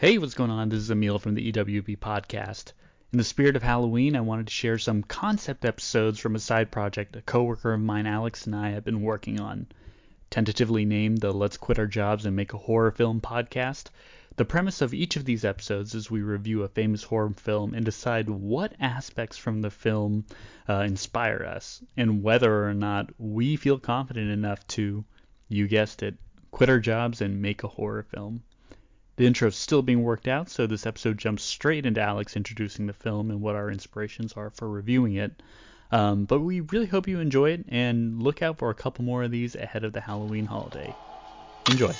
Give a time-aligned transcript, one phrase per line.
[0.00, 0.70] Hey, what's going on?
[0.70, 2.72] This is Emil from the EWB podcast.
[3.12, 6.70] In the spirit of Halloween, I wanted to share some concept episodes from a side
[6.70, 9.66] project a coworker of mine, Alex, and I have been working on.
[10.30, 13.90] Tentatively named the Let's Quit Our Jobs and Make a Horror Film podcast,
[14.36, 17.84] the premise of each of these episodes is we review a famous horror film and
[17.84, 20.24] decide what aspects from the film
[20.66, 25.04] uh, inspire us and whether or not we feel confident enough to,
[25.50, 26.14] you guessed it,
[26.50, 28.42] quit our jobs and make a horror film.
[29.20, 32.86] The intro is still being worked out, so this episode jumps straight into Alex introducing
[32.86, 35.42] the film and what our inspirations are for reviewing it.
[35.92, 39.22] Um, but we really hope you enjoy it and look out for a couple more
[39.22, 40.94] of these ahead of the Halloween holiday.
[41.70, 41.94] Enjoy.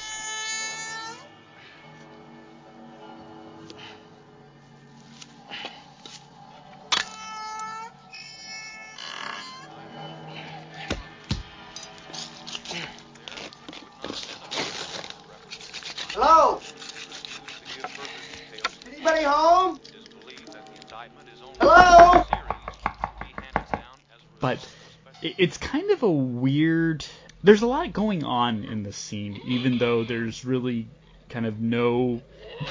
[27.42, 30.88] There's a lot going on in the scene, even though there's really
[31.30, 32.20] kind of no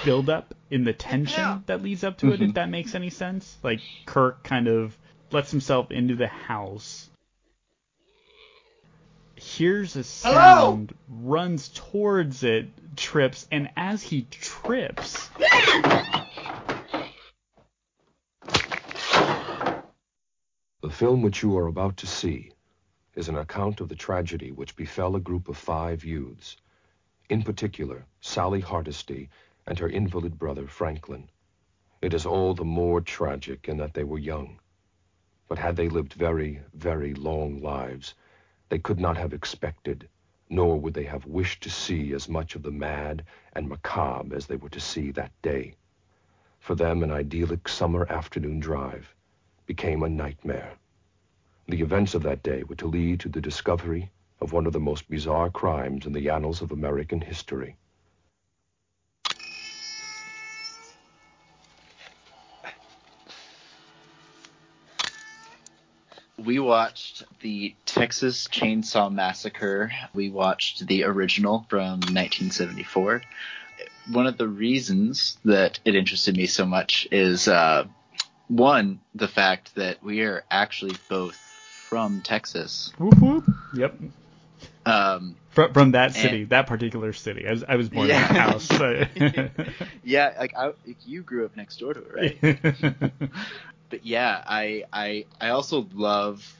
[0.05, 1.59] build up in the tension Yeah.
[1.65, 2.33] that leads up to it.
[2.35, 2.51] If mm-hmm.
[2.51, 4.95] that makes any sense, like Kirk kind of
[5.31, 7.09] lets himself into the house.
[9.35, 15.29] Hears a sound, runs towards it, trips, and as he trips,
[20.81, 22.51] The film which you are about to see
[23.15, 26.57] is an account of the tragedy which befell a group of five youths,
[27.29, 29.29] in particular Sally Hardesty
[29.67, 31.29] and her invalid brother Franklin.
[32.01, 34.59] It is all the more tragic in that they were young.
[35.47, 38.15] But had they lived very, very long lives,
[38.69, 40.07] they could not have expected,
[40.49, 44.45] nor would they have wished to see as much of the mad and macabre as
[44.45, 45.75] they were to see that day.
[46.59, 49.15] For them, an idyllic summer afternoon drive
[49.65, 50.73] became a nightmare.
[51.69, 54.09] The events of that day were to lead to the discovery
[54.41, 57.75] of one of the most bizarre crimes in the annals of American history.
[66.39, 69.91] We watched the Texas Chainsaw Massacre.
[70.11, 73.21] We watched the original from 1974.
[74.07, 77.85] One of the reasons that it interested me so much is uh,
[78.47, 81.37] one, the fact that we are actually both
[81.89, 82.93] from Texas.
[82.97, 83.45] whoop whoop.
[83.73, 83.95] Yep.
[84.85, 87.47] Um, From, from that city, And- that particular city.
[87.47, 88.27] I was, I was born Yeah.
[88.27, 88.63] in that house.
[88.67, 89.05] so-
[90.03, 90.71] yeah, like, I,
[91.05, 93.01] you grew up next door to it, right?
[93.89, 96.55] but yeah, I I I also love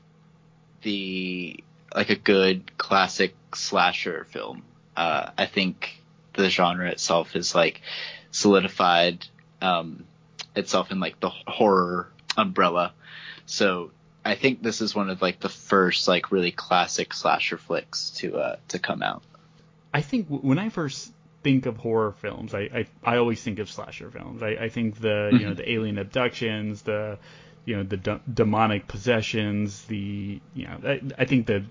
[0.81, 1.63] the
[1.95, 4.63] like a good classic slasher film.
[4.95, 6.01] Uh, I think
[6.33, 7.81] the genre itself is like
[8.31, 9.25] solidified
[9.61, 10.03] um,
[10.55, 12.93] itself in like the horror umbrella.
[13.45, 13.91] So
[14.29, 18.37] I think this is one of like the first like really classic slasher flicks to
[18.37, 19.23] uh, to come out.
[19.93, 21.11] I think when I first
[21.43, 24.43] think of horror films, I I, I always think of slasher films.
[24.43, 27.17] I, I think the you know the alien abductions, the
[27.65, 31.65] you know the de- demonic possessions, the you know I, I think the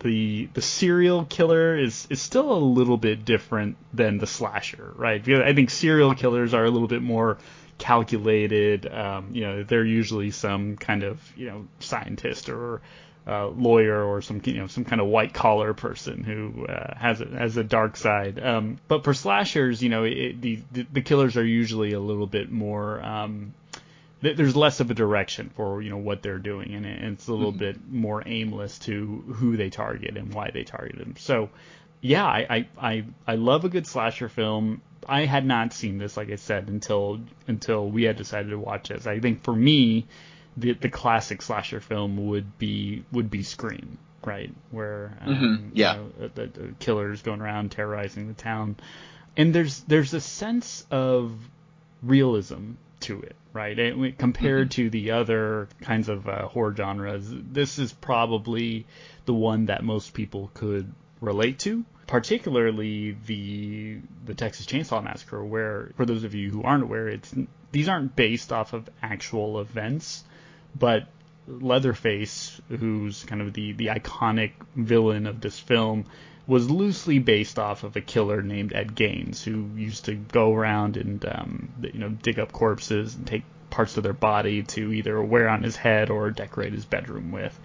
[0.00, 5.24] the the serial killer is is still a little bit different than the slasher, right?
[5.24, 7.38] Because I think serial killers are a little bit more
[7.78, 8.86] calculated.
[8.92, 12.80] Um, you know, they're usually some kind of you know scientist or
[13.26, 17.20] uh, lawyer or some you know some kind of white collar person who uh, has
[17.20, 18.42] a, has a dark side.
[18.42, 20.62] Um, but for slashers, you know, it, the
[20.92, 23.02] the killers are usually a little bit more.
[23.02, 23.54] Um,
[24.20, 27.32] there's less of a direction for you know what they're doing, and, and it's a
[27.32, 31.14] little bit more aimless to who they target and why they target them.
[31.18, 31.50] So,
[32.04, 34.82] yeah, I, I I I love a good slasher film.
[35.08, 38.88] I had not seen this, like I said, until until we had decided to watch
[38.88, 39.06] this.
[39.06, 40.06] I think for me,
[40.56, 44.52] the the classic slasher film would be would be Scream, right?
[44.70, 45.94] Where um, Mhm, yeah.
[45.94, 48.76] you know, the, the killers going around terrorizing the town,
[49.34, 51.32] and there's there's a sense of
[52.02, 54.18] realism to it, right?
[54.18, 58.86] Compared to the other kinds of uh, horror genres, this is probably
[59.24, 60.92] the one that most people could
[61.24, 61.84] relate to.
[62.06, 67.34] Particularly the the Texas Chainsaw Massacre, where for those of you who aren't aware, it's
[67.72, 70.22] these aren't based off of actual events,
[70.78, 71.08] but
[71.46, 76.06] Leatherface, who's kind of the, the iconic villain of this film,
[76.46, 80.96] was loosely based off of a killer named Ed Gaines, who used to go around
[80.96, 85.22] and um, you know dig up corpses and take parts of their body to either
[85.22, 87.58] wear on his head or decorate his bedroom with.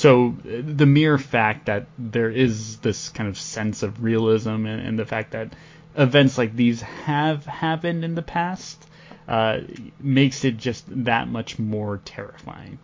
[0.00, 4.98] So the mere fact that there is this kind of sense of realism and, and
[4.98, 5.52] the fact that
[5.94, 8.82] events like these have happened in the past
[9.28, 9.58] uh,
[9.98, 12.78] makes it just that much more terrifying.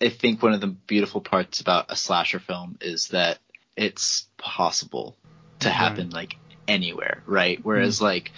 [0.00, 3.38] I think one of the beautiful parts about a slasher film is that
[3.76, 5.18] it's possible
[5.60, 6.14] to happen right.
[6.14, 6.36] like
[6.66, 7.60] anywhere, right?
[7.62, 8.32] Whereas mm like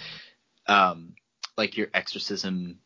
[0.67, 1.13] um
[1.55, 2.79] like your exorcism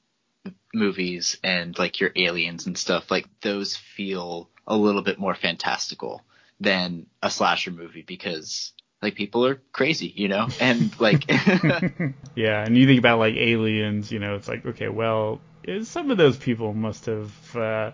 [0.71, 6.21] movies and like your aliens and stuff, like those feel a little bit more fantastical
[6.60, 8.71] than a slasher movie because
[9.01, 11.25] like people are crazy, you know, and like
[12.36, 15.42] yeah, and you think about like aliens, you know, it's like okay, well,
[15.83, 17.56] some of those people must have.
[17.56, 17.92] Uh,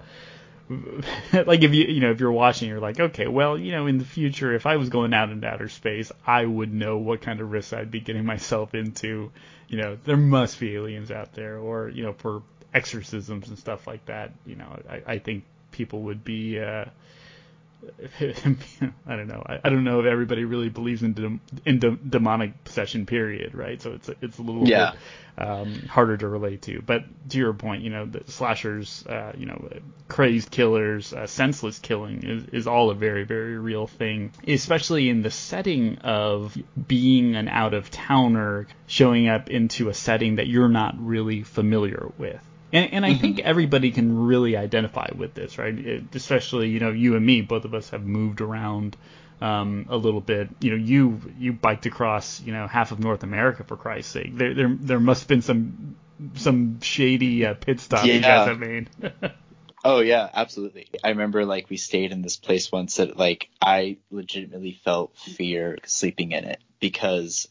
[1.46, 4.00] like if you you know if you're watching you're like okay well you know in
[4.00, 7.40] the future if I was going out into outer space I would know what kind
[7.40, 9.32] of risks I'd be getting myself into
[9.68, 12.42] you know there must be aliens out there or you know for
[12.74, 15.44] exorcisms and stuff like that you know I, I think
[15.76, 16.86] people would be uh,
[18.20, 19.44] I don't know.
[19.46, 23.06] I, I, don't know if everybody really believes in de- in de- demonic possession.
[23.06, 23.54] Period.
[23.54, 23.82] Right.
[23.82, 24.94] So it's it's a little yeah.
[25.38, 26.82] bit um, harder to relate to.
[26.82, 29.70] But to your point, you know, the slashers, uh, you know,
[30.08, 35.22] crazed killers, uh, senseless killing is is all a very very real thing, especially in
[35.22, 36.58] the setting of
[36.88, 42.12] being an out of towner showing up into a setting that you're not really familiar
[42.18, 42.42] with.
[42.76, 43.22] And, and I mm-hmm.
[43.22, 45.74] think everybody can really identify with this, right?
[45.74, 48.98] It, especially, you know, you and me, both of us have moved around
[49.40, 50.50] um, a little bit.
[50.60, 54.38] You know, you you biked across, you know, half of North America for Christ's sake.
[54.38, 55.96] There there there must have been some
[56.36, 58.14] some shady uh, pit stops yeah.
[58.16, 58.90] you guys have made.
[59.86, 60.90] oh yeah, absolutely.
[61.02, 65.78] I remember like we stayed in this place once that like I legitimately felt fear
[65.86, 67.48] sleeping in it because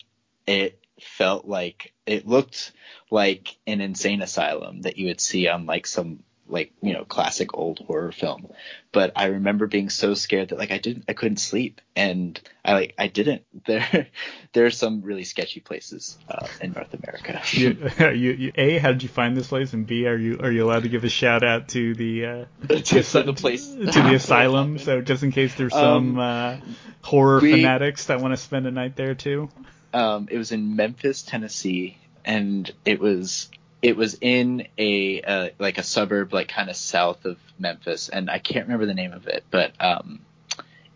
[0.46, 2.72] it felt like it looked
[3.10, 7.54] like an insane asylum that you would see on like some like you know classic
[7.54, 8.48] old horror film.
[8.92, 11.80] But i remember being so scared that like i didn't i couldn't sleep.
[11.96, 13.42] And i like i didn't.
[13.66, 14.08] There
[14.52, 17.40] there are some really sketchy places uh, in north america.
[17.52, 19.72] You, you, you, a how did you find this place?
[19.72, 22.44] And b are you are you allowed to give a shout out to the uh
[22.68, 23.66] to, to the place.
[23.66, 24.78] to the asylum?
[24.78, 26.56] So just in case there's some um, uh
[27.00, 29.48] horror we, fanatics that want to spend a night there too
[29.94, 33.48] um, it was in Memphis, Tennessee, and it was
[33.80, 38.28] it was in a uh, like a suburb like kind of south of Memphis, and
[38.28, 40.20] I can't remember the name of it, but um,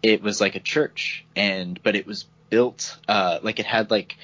[0.02, 4.16] it was like a church, and but it was built uh, like it had like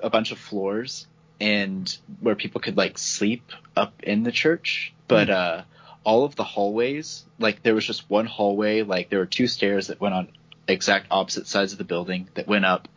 [0.00, 1.06] a bunch of floors
[1.40, 5.34] and where people could like sleep up in the church, but mm.
[5.34, 5.62] uh,
[6.04, 9.88] all of the hallways like there was just one hallway, like there were two stairs
[9.88, 10.28] that went on
[10.68, 12.88] exact opposite sides of the building that went up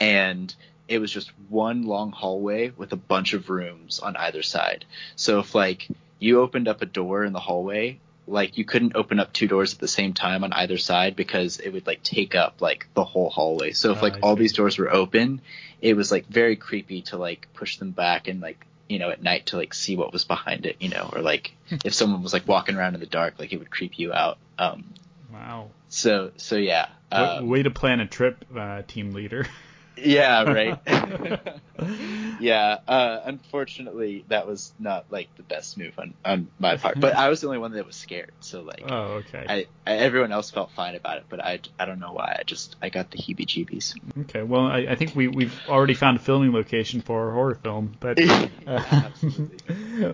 [0.00, 0.54] and
[0.88, 4.86] it was just one long hallway with a bunch of rooms on either side.
[5.16, 5.86] So if like
[6.18, 9.74] you opened up a door in the hallway, like you couldn't open up two doors
[9.74, 13.04] at the same time on either side because it would like take up like the
[13.04, 13.72] whole hallway.
[13.72, 15.42] So if oh, like all these doors were open,
[15.80, 19.22] it was like very creepy to like push them back and like you know at
[19.22, 21.52] night to like see what was behind it, you know, or like
[21.84, 24.38] if someone was like walking around in the dark, like it would creep you out.
[24.58, 24.84] Um,
[25.32, 25.70] wow.
[25.88, 26.88] So so yeah.
[27.10, 29.46] Um, way to plan a trip, uh, team leader.
[30.04, 30.78] Yeah, right.
[32.40, 37.00] yeah, uh, unfortunately, that was not like the best move on, on my part.
[37.00, 39.44] But I was the only one that was scared, so like, oh, okay.
[39.48, 42.36] I, I, everyone else felt fine about it, but I, I don't know why.
[42.38, 43.96] I just I got the heebie-jeebies.
[44.22, 47.54] Okay, well, I, I think we we've already found a filming location for our horror
[47.56, 48.18] film, but
[48.66, 49.10] uh,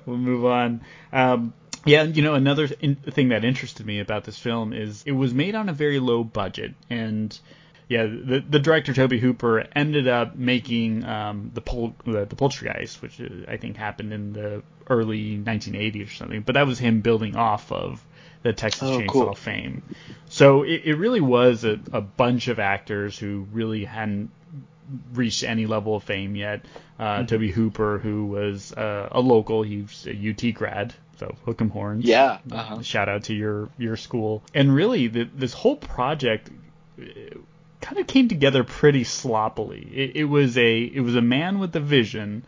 [0.06, 0.80] we'll move on.
[1.12, 1.52] Um,
[1.84, 5.34] yeah, you know, another in- thing that interested me about this film is it was
[5.34, 7.38] made on a very low budget, and
[7.88, 13.02] yeah, the the director Tobe Hooper ended up making um, the Pol the, the Poltergeist,
[13.02, 16.42] which uh, I think happened in the early 1980s or something.
[16.42, 18.04] But that was him building off of
[18.42, 19.34] the Texas oh, Chainsaw cool.
[19.34, 19.82] fame.
[20.28, 24.30] So it, it really was a, a bunch of actors who really hadn't
[25.12, 26.64] reached any level of fame yet.
[26.98, 27.26] Uh, mm-hmm.
[27.26, 32.04] Tobe Hooper, who was uh, a local, he's a UT grad, so hook 'em horns.
[32.04, 32.38] Yeah.
[32.50, 32.82] Uh-huh.
[32.82, 34.42] Shout out to your your school.
[34.54, 36.50] And really, the, this whole project
[37.80, 39.88] kind of came together pretty sloppily.
[39.92, 42.44] It, it was a it was a man with a vision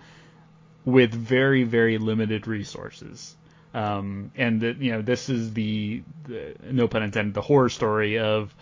[0.84, 3.34] with very very limited resources.
[3.74, 8.18] Um, and the, you know this is the, the no pun intended the horror story
[8.18, 8.54] of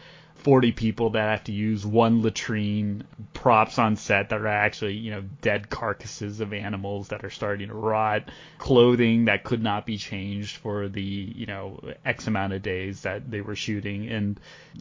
[0.44, 5.10] 40 people that have to use one latrine, props on set that are actually, you
[5.10, 9.96] know, dead carcasses of animals that are starting to rot, clothing that could not be
[9.96, 14.10] changed for the, you know, X amount of days that they were shooting.
[14.10, 14.38] And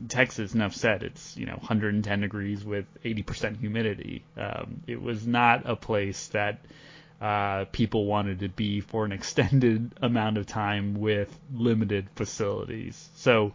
[0.10, 4.26] Texas, enough said, it's, you know, 110 degrees with 80% humidity.
[4.38, 6.60] Um, it was not a place that
[7.22, 13.10] uh, people wanted to be for an extended amount of time with limited facilities.
[13.16, 13.54] So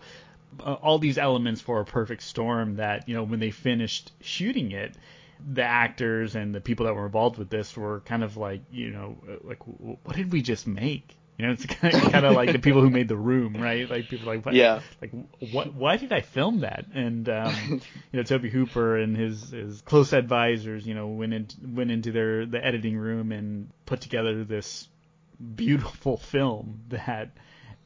[0.61, 4.73] uh, all these elements for a perfect storm that you know when they finished shooting
[4.73, 4.95] it
[5.53, 8.91] the actors and the people that were involved with this were kind of like, you
[8.91, 9.61] know, like
[10.03, 11.15] what did we just make?
[11.39, 13.89] You know, it's kind of, kind of like the people who made the room, right?
[13.89, 14.81] Like people like, what, Yeah.
[15.01, 15.73] like what?
[15.73, 16.87] Why did I film that?
[16.93, 21.47] And um, you know, Tobe Hooper and his his close advisors, you know, went in,
[21.65, 24.89] went into their the editing room and put together this
[25.55, 27.31] beautiful film that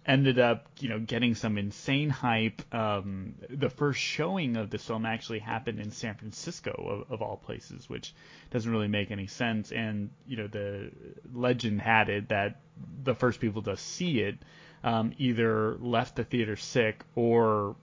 [0.06, 2.62] ended up, you know, getting some insane hype.
[2.74, 7.36] Um, the first showing of this film actually happened in San Francisco, of, of all
[7.36, 8.14] places, which
[8.50, 9.70] doesn't really make any sense.
[9.70, 10.90] And you know, the
[11.32, 12.60] legend had it that
[13.04, 14.38] the first people to see it
[14.84, 17.76] um, either left the theater sick or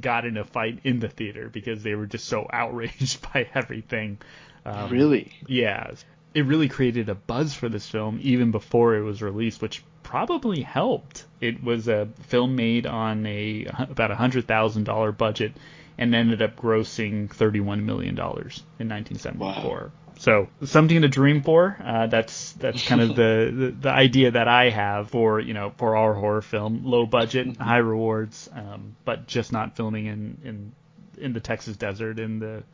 [0.00, 4.18] got in a fight in the theater because they were just so outraged by everything.
[4.64, 5.32] Um, Really?
[5.46, 5.90] yeah,
[6.34, 10.60] it really created a buzz for this film even before it was released, which probably
[10.60, 11.24] helped.
[11.40, 15.52] It was a film made on a about a hundred thousand dollar budget
[15.96, 19.92] and ended up grossing thirty one million dollars in 1974.
[20.18, 21.76] So something to dream for.
[21.82, 25.72] Uh, that's that's kind of the, the the idea that I have for you know
[25.76, 30.72] for our horror film, low budget, high rewards, um, but just not filming in in
[31.16, 32.64] in the Texas desert in the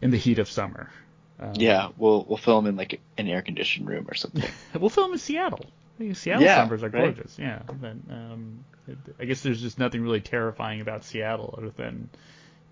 [0.00, 0.90] in the heat of summer.
[1.38, 4.44] Um, Yeah, we'll we'll film in like an air conditioned room or something.
[4.78, 5.66] We'll film in Seattle.
[6.12, 7.14] Seattle Yeah, summers are right.
[7.14, 7.38] gorgeous.
[7.38, 7.62] Yeah.
[7.66, 12.10] But, um, it, I guess there's just nothing really terrifying about Seattle other than,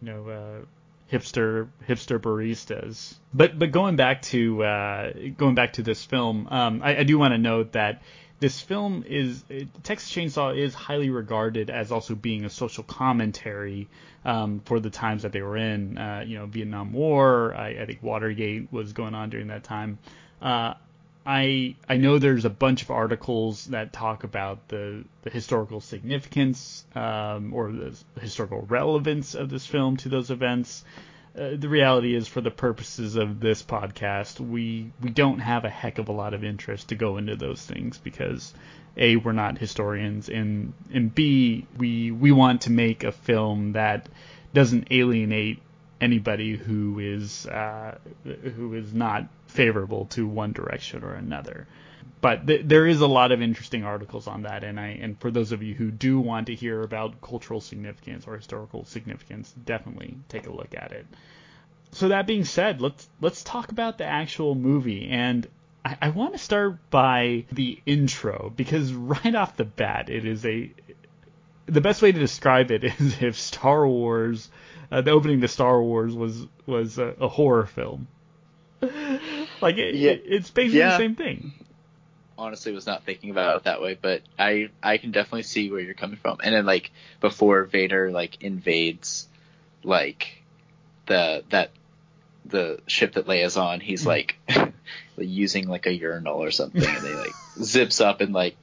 [0.03, 0.65] you know, uh,
[1.11, 3.15] hipster hipster baristas.
[3.33, 7.19] But but going back to uh, going back to this film, um, I, I do
[7.19, 8.03] want to note that
[8.45, 9.43] this film is
[9.85, 13.89] Texas Chainsaw is highly regarded as also being a social commentary
[14.23, 15.97] um, for the times that they were in.
[15.97, 17.55] Uh, you know, Vietnam War.
[17.55, 19.97] I, I think Watergate was going on during that time.
[20.43, 20.75] Uh,
[21.25, 26.85] I I know there's a bunch of articles that talk about the, the historical significance
[26.95, 30.85] um, or the historical relevance of this film to those events.
[31.37, 35.71] Uh, the reality is, for the purposes of this podcast, we we don't have a
[35.71, 38.55] heck of a lot of interest to go into those things because
[38.97, 44.09] a we're not historians and and b we we want to make a film that
[44.53, 45.61] doesn't alienate
[46.01, 51.67] anybody who is uh, who is not favorable to one direction or another.
[52.25, 55.31] But th- there is a lot of interesting articles on that, and I and for
[55.31, 60.17] those of you who do want to hear about cultural significance or historical significance, definitely
[60.31, 61.05] take a look at it.
[61.93, 65.47] So that being said, let's let's talk about the actual movie, and
[65.85, 70.47] I, I want to start by the intro because right off the bat, it is
[70.47, 70.73] a
[71.67, 74.51] the best way to describe it is if Star Wars,
[74.91, 78.09] uh, the opening to Star Wars was was a, a horror film.
[79.61, 80.13] like it, Yeah.
[80.13, 80.93] it- it's basically Yeah.
[80.93, 81.53] the same thing.
[82.37, 85.81] Honestly, was not thinking about it that way, but I I can definitely see where
[85.81, 86.39] you're coming from.
[86.43, 89.29] And then like before Vader like invades
[89.83, 90.43] like
[91.07, 91.71] the that
[92.45, 94.09] the ship that Leia's on, he's mm-hmm.
[94.09, 94.73] like
[95.17, 98.57] using like a urinal or something, and they like zips up and like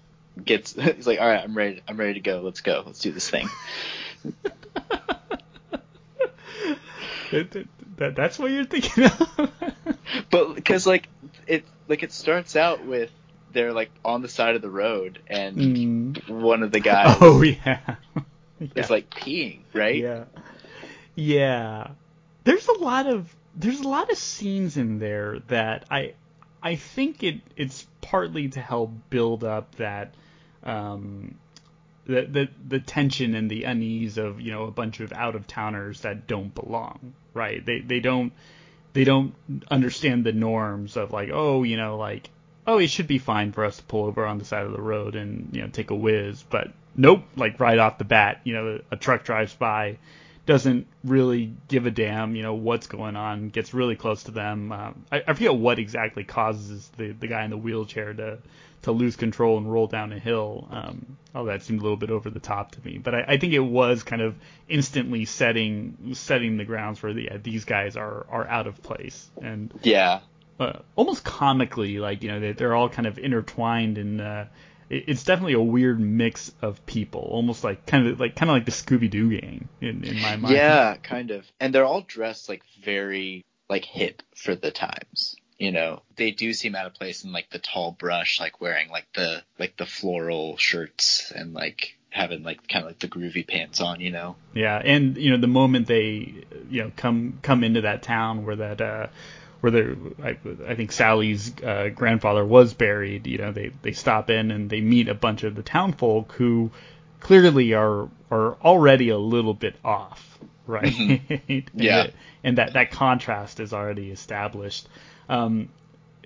[0.43, 0.73] gets.
[0.95, 1.81] He's like, all right, I'm ready.
[1.87, 2.41] I'm ready to go.
[2.41, 2.83] Let's go.
[2.85, 3.49] Let's do this thing.
[7.31, 9.51] It- it- that, that's what you're thinking of.
[10.31, 11.07] But because like
[11.45, 13.11] it like it starts out with
[13.53, 16.29] they're like on the side of the road and Mm.
[16.29, 17.79] one of the guys Oh yeah.
[18.59, 18.67] yeah.
[18.75, 19.95] is like peeing, right?
[19.97, 20.23] Yeah.
[21.15, 21.87] Yeah.
[22.43, 26.13] There's a lot of there's a lot of scenes in there that I
[26.63, 30.13] I think it it's partly to help build up that
[30.63, 31.35] um
[32.05, 35.47] the the the tension and the unease of, you know, a bunch of out of
[35.47, 37.63] towners that don't belong, right?
[37.65, 38.33] They they don't
[38.93, 39.33] they don't
[39.69, 42.29] understand the norms of like, oh, you know, like
[42.67, 44.81] oh, it should be fine for us to pull over on the side of the
[44.81, 48.53] road and you know take a whiz, but nope, like right off the bat, you
[48.53, 49.97] know, a truck drives by,
[50.45, 54.71] doesn't really give a damn, you know, what's going on, gets really close to them.
[54.71, 58.39] Um, I, I forget what exactly causes the the guy in the wheelchair to
[58.83, 60.67] to lose control and roll down a hill.
[60.71, 63.37] Um, oh, that seemed a little bit over the top to me, but I, I
[63.37, 64.35] think it was kind of
[64.67, 69.29] instantly setting setting the grounds for the yeah, these guys are are out of place
[69.41, 70.21] and Yeah.
[70.59, 74.45] Uh, almost comically, like you know, they, they're all kind of intertwined, and uh,
[74.89, 78.55] it, it's definitely a weird mix of people, almost like kind of like kind of
[78.55, 80.53] like the Scooby Doo gang in, in my mind.
[80.53, 81.45] Yeah, kind of.
[81.59, 85.35] And they're all dressed like very like hip for the times.
[85.57, 88.89] You know, they do seem out of place in like the tall brush, like wearing
[88.89, 93.47] like the like the floral shirts and like having like kind of like the groovy
[93.47, 94.01] pants on.
[94.01, 94.35] You know.
[94.53, 96.33] yeah, and you know, the moment they
[96.69, 99.07] you know come come into that town where that uh,
[99.61, 100.37] where the I,
[100.67, 104.81] I think Sally's uh, grandfather was buried, you know, they they stop in and they
[104.81, 106.71] meet a bunch of the town folk who
[107.19, 110.39] clearly are are already a little bit off.
[110.67, 110.93] right?
[111.49, 112.03] and Yeah.
[112.03, 114.87] it- and that that contrast is already established.
[115.29, 115.69] Um,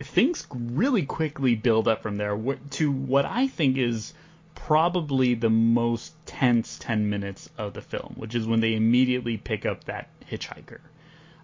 [0.01, 2.37] things really quickly build up from there
[2.71, 4.13] to what I think is
[4.55, 9.65] probably the most tense 10 minutes of the film, which is when they immediately pick
[9.65, 10.79] up that hitchhiker.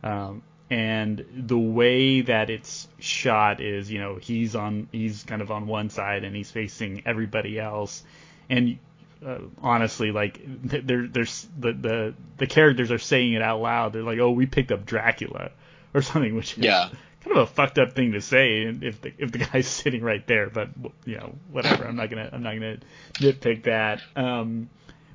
[0.03, 0.41] Um,
[0.71, 5.67] and the way that it's shot is, you know, he's on, he's kind of on
[5.67, 8.03] one side and he's facing everybody else.
[8.49, 8.79] And
[9.25, 13.91] uh, honestly, like, there, there's the, the the characters are saying it out loud.
[13.93, 15.51] They're like, "Oh, we picked up Dracula,"
[15.93, 16.89] or something, which is Yeah.
[17.23, 20.25] kind of a fucked up thing to say if the if the guy's sitting right
[20.25, 20.49] there.
[20.49, 20.69] But
[21.05, 21.83] you know, whatever.
[21.85, 22.77] I'm not gonna I'm not gonna
[23.15, 24.01] nitpick that.
[24.15, 24.69] Um,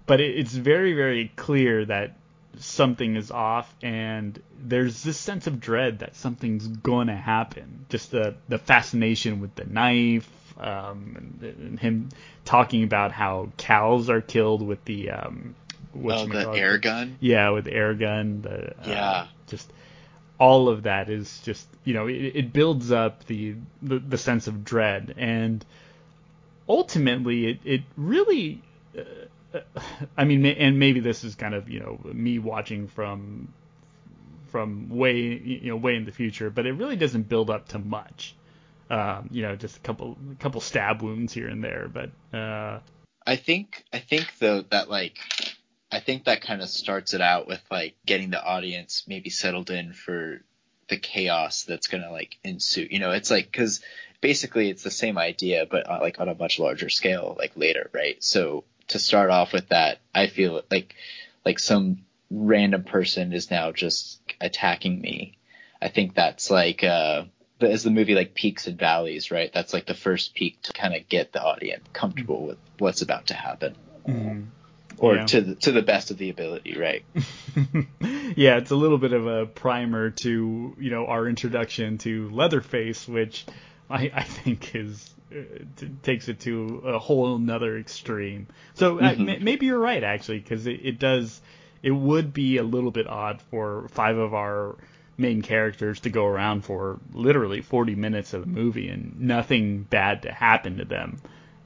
[0.06, 2.14] but it, it's very very clear that
[2.58, 7.86] something is off, and there's this sense of dread that something's going to happen.
[7.88, 10.28] Just the the fascination with the knife.
[10.58, 12.08] Um, and, and him
[12.46, 15.54] talking about how cows are killed with the um,
[15.94, 17.16] Oh, the air gun.
[17.20, 18.40] yeah, with the air gun.
[18.42, 19.26] The, uh, Yeah.
[19.48, 19.70] just
[20.38, 24.46] all of that is just you know it, it builds up the, the the sense
[24.46, 25.64] of dread and
[26.68, 28.62] ultimately it it really
[28.98, 29.02] uh,
[30.16, 33.52] I mean and maybe this is kind of you know me watching from
[34.48, 37.78] from way you know way in the future but it really doesn't build up to
[37.78, 38.34] much
[38.90, 42.80] um, you know just a couple a couple stab wounds here and there but uh,
[43.26, 45.18] I think I think though that like
[45.90, 49.70] I think that kind of starts it out with like getting the audience maybe settled
[49.70, 50.40] in for
[50.88, 52.86] the chaos that's gonna like ensue.
[52.88, 53.80] You know, it's like because
[54.20, 57.90] basically it's the same idea but uh, like on a much larger scale like later,
[57.92, 58.22] right?
[58.22, 60.94] So to start off with that, I feel like
[61.44, 61.98] like some
[62.30, 65.38] random person is now just attacking me.
[65.80, 67.24] I think that's like uh
[67.60, 69.50] as the movie like peaks and valleys, right?
[69.52, 73.28] That's like the first peak to kind of get the audience comfortable with what's about
[73.28, 73.74] to happen,
[74.98, 75.24] or Yeah.
[75.26, 77.04] to the, to the best of the ability, right?
[78.36, 83.08] yeah, it's a little bit of a primer to you know our introduction to Leatherface,
[83.08, 83.46] which
[83.88, 85.36] I, I think is uh,
[85.76, 88.46] t- takes it to a whole another extreme.
[88.74, 89.36] So uh, Mhm.
[89.36, 91.40] m- maybe you're right actually, because it, it does
[91.82, 94.76] it would be a little bit odd for five of our
[95.18, 100.22] main characters to go around for literally 40 minutes of the movie and nothing bad
[100.22, 101.18] to happen to them,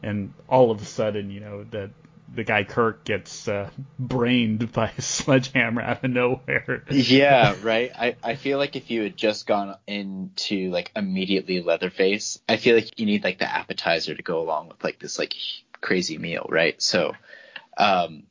[0.03, 1.91] and all of a sudden you know that
[2.35, 6.85] the guy Kirk gets uh, brained by a sledgehammer out of nowhere.
[6.91, 7.91] Yeah, right.
[7.95, 12.77] I, I feel like if you had just gone into like immediately Leatherface, I feel
[12.77, 15.35] like you need like the appetizer to go along with like this like
[15.81, 16.81] crazy meal, right?
[16.81, 17.15] So,
[17.77, 18.25] um,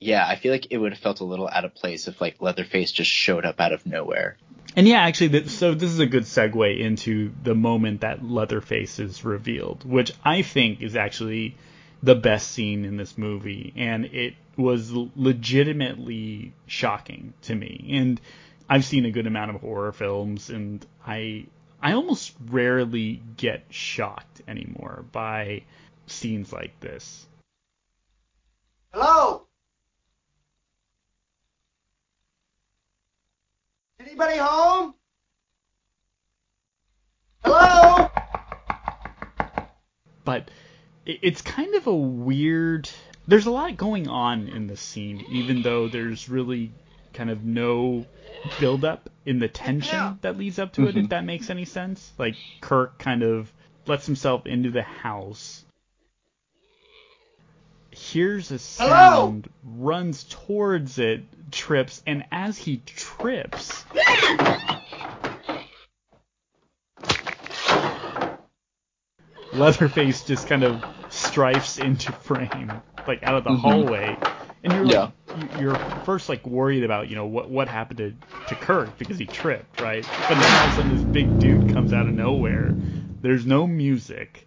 [0.00, 2.40] yeah, I feel like it would have felt a little out of place if like
[2.40, 4.36] Leatherface just showed up out of nowhere.
[4.76, 8.98] And yeah, actually, th- so this is a good segue into the moment that Leatherface
[8.98, 11.56] is revealed, which I think is actually
[12.02, 17.90] the best scene in this movie, and it was legitimately shocking to me.
[17.92, 18.20] And
[18.68, 21.46] I've seen a good amount of horror films, and I
[21.80, 25.62] I almost rarely get shocked anymore by
[26.06, 27.26] scenes like this.
[28.92, 29.46] Hello?
[34.00, 34.94] Anybody home?
[37.44, 38.10] Hello?
[40.24, 40.50] but
[41.08, 42.88] it's kind of a weird.
[43.26, 46.70] There's a lot going on in the scene, even though there's really
[47.12, 48.06] kind of no
[48.60, 50.90] build up in the tension that leads up to it.
[50.90, 51.06] If mm-hmm.
[51.08, 53.52] that makes any sense, like Kirk kind of
[53.86, 55.64] lets himself into the house,
[57.90, 63.84] hears a sound, runs towards it, trips, and as he trips,
[69.54, 73.60] Leatherface just kind of strifes into frame, like out of the mm-hmm.
[73.60, 74.16] hallway,
[74.62, 78.14] and you're like, you- you're first like worried about you know what what happened to
[78.48, 80.04] to Kirk because he tripped, right?
[80.04, 82.74] But then all of a sudden this big dude comes out of nowhere.
[83.22, 84.46] There's no music,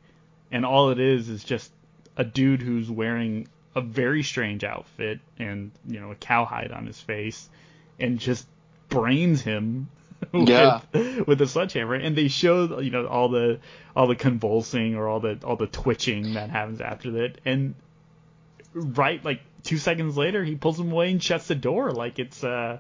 [0.52, 1.72] and all it is is just
[2.18, 7.00] a dude who's wearing a very strange outfit and you know a cowhide on his
[7.00, 7.50] face,
[8.00, 8.48] and just
[8.90, 9.88] brains him
[10.40, 10.82] with, Yeah.
[11.28, 11.96] with a sledgehammer.
[11.96, 13.60] And they show you know all the
[13.96, 17.76] all the convulsing or all the all the twitching that happens after that, and
[18.74, 22.42] right like two seconds later he pulls him away and shuts the door like it's
[22.44, 22.80] uh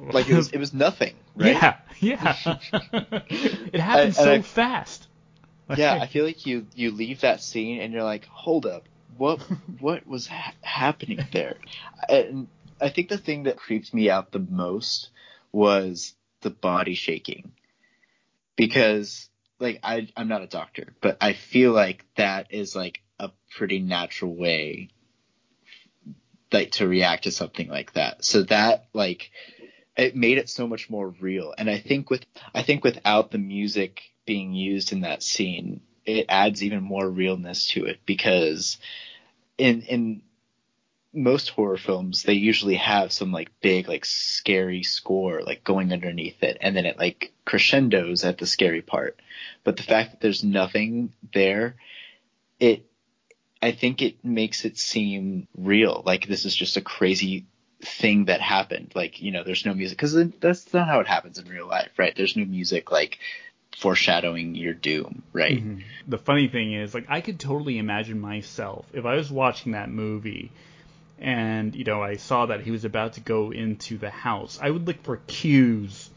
[0.00, 1.52] Like it was it was nothing, right?
[1.52, 2.56] yeah yeah
[2.92, 5.06] it happened so I- fast
[5.76, 8.84] yeah, I feel like you you leave that scene and you're like, hold up,
[9.16, 9.40] what
[9.80, 11.56] what was ha- happening there?
[12.06, 12.48] And
[12.82, 15.08] I think the thing that creeped me out the most
[15.54, 17.52] was the body shaking,
[18.56, 23.30] because like I I'm not a doctor, but I feel like that is like a
[23.56, 24.90] pretty natural way
[26.54, 28.24] like to react to something like that.
[28.24, 29.30] So that like
[29.96, 31.54] it made it so much more real.
[31.56, 36.26] And I think with I think without the music being used in that scene, it
[36.28, 38.78] adds even more realness to it because
[39.58, 40.22] in in
[41.14, 46.42] most horror films they usually have some like big like scary score like going underneath
[46.42, 49.20] it and then it like crescendos at the scary part.
[49.62, 51.76] But the fact that there's nothing there
[52.60, 52.86] it
[53.62, 56.02] i think it makes it seem real.
[56.04, 57.46] Like this is just a crazy
[57.80, 58.92] thing that happened.
[58.94, 61.90] Like you know there's no music because that's not how it happens in real life
[61.96, 62.14] right?
[62.16, 63.18] There's no music like
[63.76, 65.58] foreshadowing your doom right?
[65.58, 65.80] Mm-hmm.
[66.06, 69.90] The funny thing is, like, I could totally imagine myself if I was watching that
[69.90, 70.52] movie
[71.24, 74.68] and, you know, I saw that he was about to go into the house, I
[74.68, 76.10] would look for cues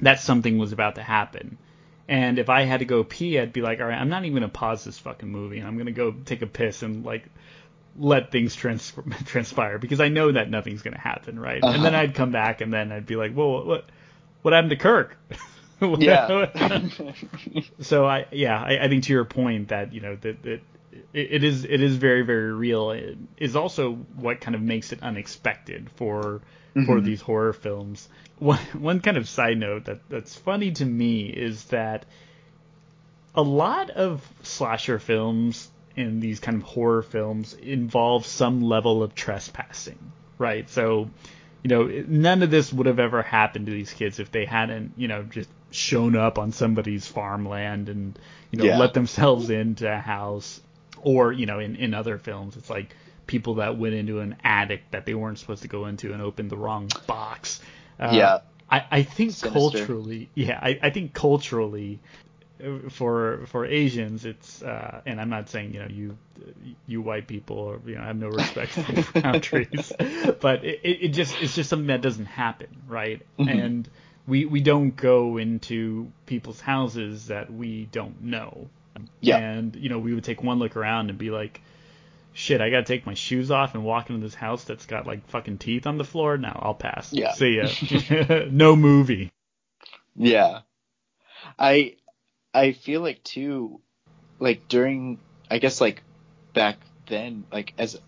[0.00, 1.58] that something was about to happen.
[2.08, 4.32] And if I had to go pee, I'd be like, all right, I'm not even
[4.32, 7.04] going to pause this fucking movie and I'm going to go take a piss and,
[7.04, 7.26] like,
[7.98, 8.94] let things trans-
[9.26, 11.62] transpire because I know that nothing's going to happen, right?
[11.62, 11.74] Uh-huh.
[11.74, 13.84] And then I'd come back and then I'd be like, well, what,
[14.40, 15.18] what happened to Kirk?
[15.98, 16.46] Yeah
[17.80, 20.60] so I yeah I, I think to your point that you know that, that
[21.12, 25.02] it, is it is very very real it is also what kind of makes it
[25.02, 26.40] unexpected for
[26.86, 27.04] for Mhm.
[27.04, 31.64] these horror films one one kind of side note that that's funny to me is
[31.66, 32.04] that
[33.34, 39.14] a lot of slasher films and these kind of horror films involve some level of
[39.14, 39.98] trespassing
[40.38, 41.08] right so
[41.62, 44.92] you know, none of this would have ever happened to these kids if they hadn't,
[44.98, 48.18] you know, just shown up on somebody's farmland and,
[48.50, 48.76] you know, Yeah.
[48.76, 50.60] let themselves into a house.
[51.04, 52.94] Or, you know, in, in other films, it's like
[53.26, 56.50] people that went into an attic that they weren't supposed to go into and opened
[56.50, 57.60] the wrong box.
[58.00, 58.38] Uh, Yeah.
[58.70, 59.50] I, I think Sinister.
[59.50, 62.00] culturally, yeah, I, I think culturally,
[62.64, 66.18] uh, for for Asians, it's uh, and I'm not saying you know you
[66.86, 69.92] you white people or you know have no respect for boundaries,
[70.40, 73.20] but it, it just it's just something that doesn't happen, right?
[73.38, 73.50] Mhm.
[73.62, 73.88] And
[74.26, 78.68] we we don't go into people's houses that we don't know.
[79.20, 79.38] Yeah.
[79.38, 81.60] And you know we would take one look around and be like,
[82.32, 85.26] shit, I gotta take my shoes off and walk into this house that's got like
[85.28, 86.36] fucking teeth on the floor.
[86.36, 87.12] Now I'll pass.
[87.12, 87.32] Yeah.
[87.32, 88.44] See ya.
[88.50, 89.32] no movie.
[90.16, 90.60] Yeah.
[91.58, 91.96] I
[92.52, 93.80] I feel like too
[94.38, 95.18] like during
[95.50, 96.02] I guess like
[96.52, 97.98] back then like as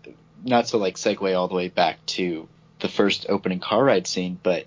[0.43, 2.47] not to like segue all the way back to
[2.79, 4.65] the first opening car ride scene, but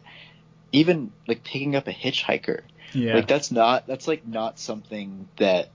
[0.72, 2.62] even like picking up a hitchhiker.
[2.92, 3.14] Yeah.
[3.14, 5.70] Like that's not that's like not something that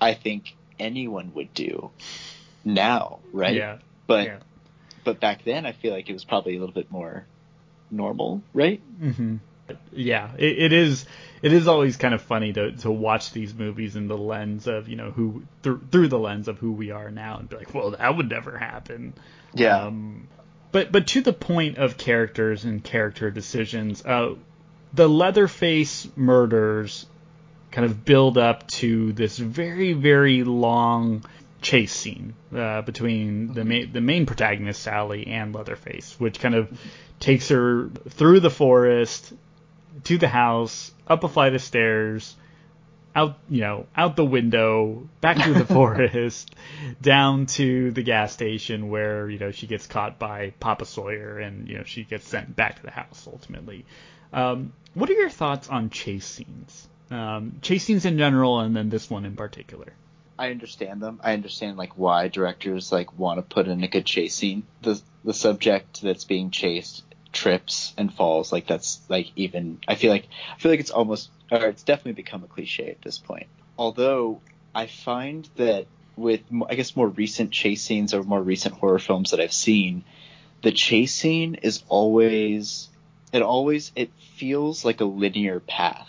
[0.00, 1.90] I think anyone would do
[2.64, 3.54] now, right?
[3.54, 3.78] Yeah.
[4.06, 4.38] But yeah.
[5.04, 7.26] but back then I feel like it was probably a little bit more
[7.90, 8.80] normal, right?
[9.00, 9.36] Mm-hmm.
[9.92, 11.06] Yeah, it, it is.
[11.42, 14.88] It is always kind of funny to to watch these movies in the lens of
[14.88, 17.72] you know who through through the lens of who we are now and be like,
[17.72, 19.14] well, that would never happen.
[19.64, 20.28] Um,
[20.72, 24.34] but but to the point of characters and character decisions, uh,
[24.92, 27.06] the Leatherface murders
[27.70, 31.24] kind of build up to this very very long
[31.62, 36.70] chase scene uh, between the main the main protagonist Sally and Leatherface, which kind of
[37.18, 39.32] takes her through the forest
[40.04, 42.34] to the house, up a flight of stairs,
[43.14, 46.54] out you know out the window, back through the forest,
[47.00, 51.68] down to the gas station where you know she gets caught by Papa Sawyer and
[51.68, 53.84] you know she gets sent back to the house ultimately.
[54.32, 56.88] Um, what are your thoughts on chase scenes?
[57.10, 59.92] Um, chase scenes in general, and then this one in particular.
[60.38, 61.20] I understand them.
[61.22, 64.62] I understand like why directors like want to put in a good chase scene.
[64.80, 70.10] The the subject that's being chased trips and falls like that's like even I feel
[70.10, 73.48] like I feel like it's almost or it's definitely become a cliche at this point.
[73.76, 74.40] Although
[74.74, 79.32] I find that with I guess more recent chase scenes or more recent horror films
[79.32, 80.04] that I've seen,
[80.62, 82.88] the chase scene is always
[83.32, 86.08] it always it feels like a linear path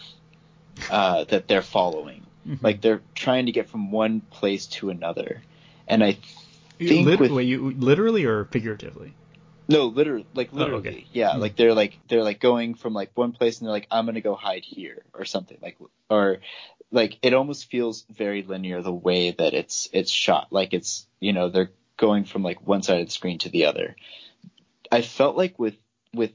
[0.89, 2.25] uh, that they're following
[2.61, 5.41] like they're trying to get from one place to another
[5.87, 6.17] and i
[6.79, 9.13] think Lit- with you, literally or figuratively?
[9.69, 11.05] no literally like Oh, literally okay.
[11.11, 11.39] yeah Hmm.
[11.39, 14.21] like they're like they're like going from like one place and they're like i'm gonna
[14.21, 15.77] go hide here or something like
[16.09, 16.39] or
[16.91, 21.31] like it almost feels very linear the way that it's it's shot like it's you
[21.31, 23.95] know they're going from like one side of the screen to the other
[24.91, 25.75] i felt like with
[26.13, 26.31] with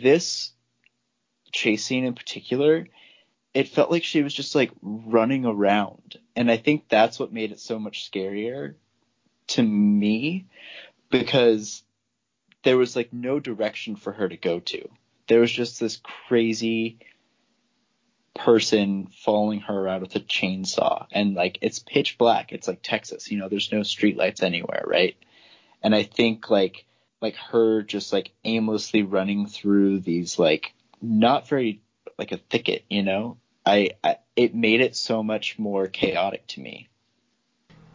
[0.00, 0.52] this
[1.52, 2.86] chase scene in particular
[3.54, 6.18] it felt like she was just like running around.
[6.36, 8.74] And i think that's what made it so much scarier
[9.48, 10.46] to me
[11.10, 11.82] because
[12.62, 14.88] there was like no direction for her to go to.
[15.26, 16.98] There was just this crazy
[18.34, 21.06] person following her around with a chainsaw.
[21.10, 22.52] And like it's pitch black.
[22.52, 23.30] It's like texas.
[23.30, 25.16] You know there's no streetlights anywhere right?
[25.82, 26.84] And i think like
[27.20, 31.80] like her just like aimlessly running through these like not very
[32.18, 33.38] like a thicket, you know.
[33.64, 36.88] I, I it made it so much more chaotic to me.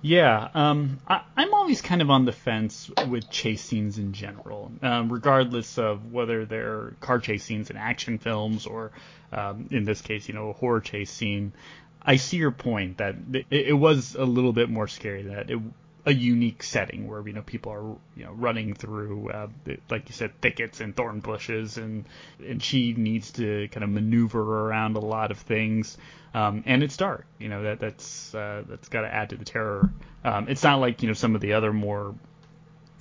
[0.01, 4.69] Yeah, um, I, am always kind of on the fence with chase scenes in general,
[4.81, 8.91] um, regardless of whether they're car chase scenes in action films or,
[9.31, 11.53] um, in this case, you know, a horror chase scene.
[12.01, 15.59] I see your point that it, it was a little bit more scary that it
[16.05, 19.47] a unique setting where you know people are you know running through uh,
[19.89, 22.05] like you said thickets and thorn bushes and
[22.45, 25.97] and she needs to kind of maneuver around a lot of things.
[26.33, 29.45] Um, and it's dark you know that that's uh, that's got to add to the
[29.45, 29.89] terror.
[30.23, 32.15] Um, it's not like you know some of the other more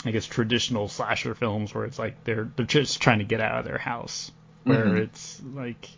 [0.04, 3.58] I guess traditional slasher films where it's like they're they're just trying to get out
[3.58, 4.30] of their house.
[4.64, 4.96] Where mm-hmm.
[4.98, 5.88] it's like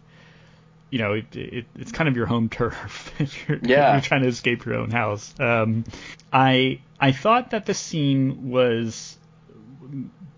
[0.90, 3.12] you know, it, it, it's kind of your home turf
[3.48, 3.92] you're, yeah.
[3.92, 5.34] you're trying to escape your own house.
[5.40, 5.84] Um,
[6.32, 9.18] I I thought that the scene was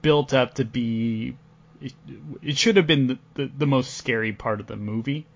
[0.03, 1.37] built up to be.
[1.81, 1.93] It,
[2.41, 5.27] it should have been the, the, the, most scary part of the movie.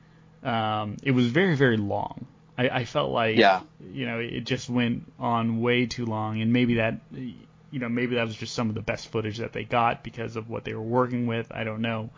[0.43, 2.27] Um, it was very very long.
[2.57, 3.61] I, I felt like yeah.
[3.93, 8.15] you know it just went on way too long, and maybe that you know maybe
[8.17, 10.75] that was just some of the best footage that they got because of what they
[10.75, 11.53] were working with.
[11.53, 12.11] I don't know.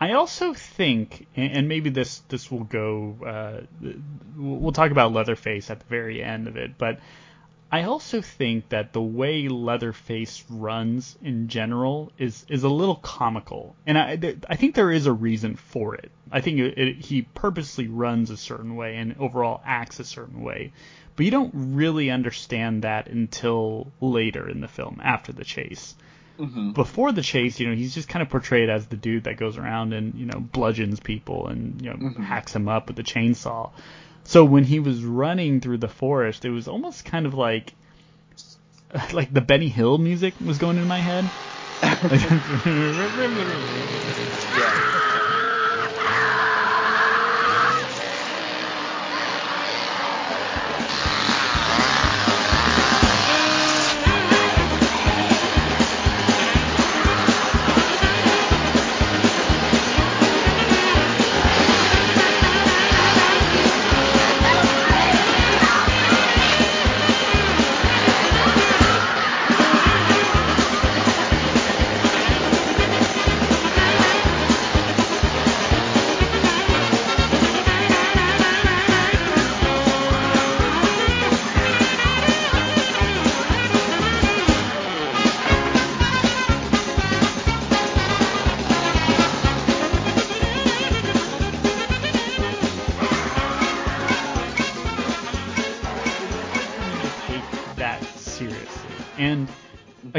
[0.00, 3.60] I also think, and maybe this this will go, uh,
[4.34, 7.00] we'll talk about Leatherface at the very end of it, but
[7.70, 13.76] I also think that the way Leatherface runs in general is is a little comical,
[13.86, 16.10] and I I think there is a reason for it.
[16.32, 20.40] I think it, it, he purposely runs a certain way and overall acts a certain
[20.40, 20.72] way,
[21.14, 25.94] but you don't really understand that until later in the film after the chase.
[26.40, 26.72] Mm-hmm.
[26.72, 29.58] Before the chase, you know, he's just kind of portrayed as the dude that goes
[29.58, 32.22] around and you know bludgeons people and you know mm-hmm.
[32.22, 33.70] hacks them up with a chainsaw.
[34.24, 37.74] So when he was running through the forest, it was almost kind of like
[39.12, 41.24] like the Benny Hill music was going in my head.
[44.58, 45.29] yeah.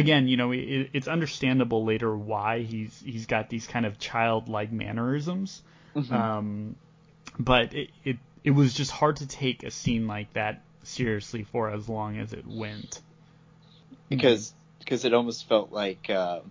[0.01, 4.71] Again, you know, it, it's understandable later why he's he's got these kind of childlike
[4.71, 5.61] mannerisms.
[5.95, 6.13] Mm-hmm.
[6.13, 6.75] Um,
[7.39, 11.69] but it, it it was just hard to take a scene like that seriously for
[11.69, 13.01] as long as it went.
[14.09, 16.41] Because because it almost felt like uh,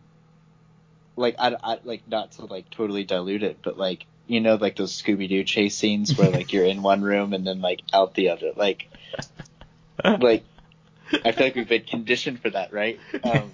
[1.17, 4.77] like I, I like not to like totally dilute it, but like you know like
[4.77, 8.15] those Scooby Doo chase scenes where like you're in one room and then like out
[8.15, 8.89] the other, like
[10.05, 10.45] like
[11.25, 13.01] I feel like we've been conditioned for that, right?
[13.25, 13.53] Um,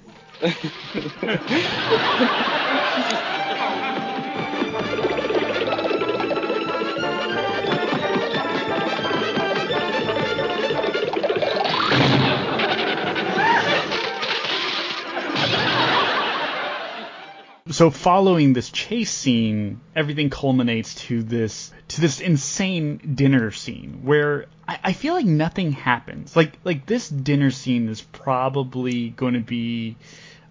[17.71, 24.47] so following this chase scene, everything culminates to this to this insane dinner scene where
[24.69, 26.37] I, I feel like nothing happens.
[26.37, 29.97] Like like this dinner scene is probably going to be,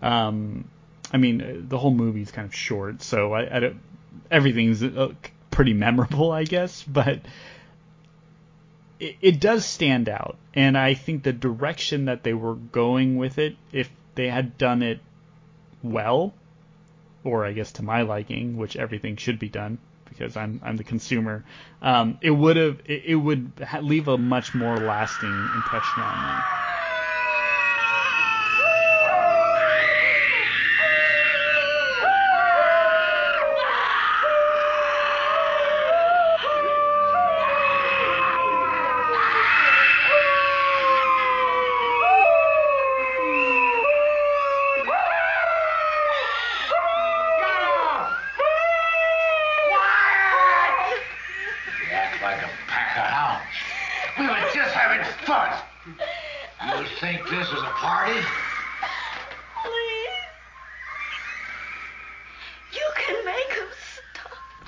[0.01, 0.69] um,
[1.11, 3.81] I mean the whole movie is kind of short, so I, I don't
[4.31, 5.13] everything's uh,
[5.51, 7.21] pretty memorable, I guess, but.
[8.97, 13.37] It, it does stand out, and I think the direction that they were going with
[13.39, 15.01] it, if they had done it
[15.83, 16.33] well,
[17.25, 20.83] or I guess to my liking, which everything should be done because I'm I'm the
[20.83, 21.45] consumer.
[21.81, 26.47] Um, it would have it, it would leave a much more lasting impression on me.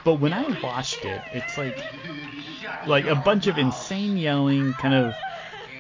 [0.08, 1.78] But when I watched it, it's like
[2.88, 5.14] like a bunch of insane yelling, kind of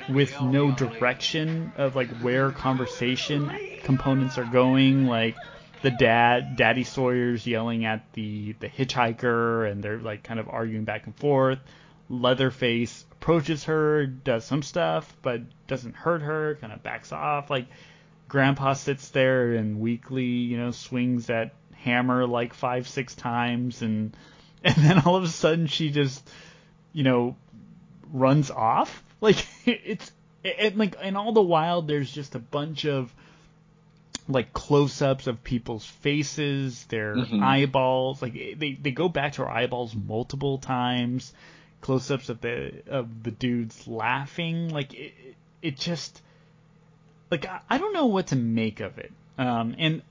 [0.09, 3.49] with no direction of like where conversation
[3.83, 5.07] components are going.
[5.07, 5.37] Like
[5.81, 10.83] the dad, Daddy Sawyer's yelling at the the hitchhiker, and they're like kind of arguing
[10.83, 11.59] back and forth.
[12.09, 17.49] Leatherface approaches her, does some stuff, but doesn't hurt her, kind of backs off.
[17.49, 17.67] Like
[18.27, 21.53] Grandpa sits there and weakly, you know, swings that
[21.87, 24.15] hammer like five, six times, and
[24.63, 26.27] and then all of a sudden she just,
[26.93, 27.35] you know,
[28.11, 29.03] runs off.
[29.19, 30.11] Like it's
[30.45, 33.11] and like and all the while there's just a bunch of
[34.29, 37.41] like close-ups of people's faces, their Mhm.
[37.41, 38.21] eyeballs.
[38.21, 41.33] Like they they go back to her eyeballs multiple times.
[41.81, 44.69] Close-ups of the of the dudes laughing.
[44.69, 45.13] Like it,
[45.63, 46.21] it just
[47.31, 49.11] like I, I don't know what to make of it.
[49.39, 50.01] Um, and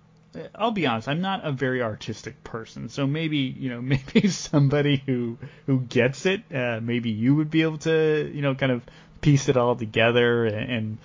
[0.54, 5.02] I'll be honest, I'm not a very artistic person, so maybe you know maybe somebody
[5.06, 8.82] who who gets it, uh, maybe you would be able to you know kind of
[9.20, 10.98] piece it all together and,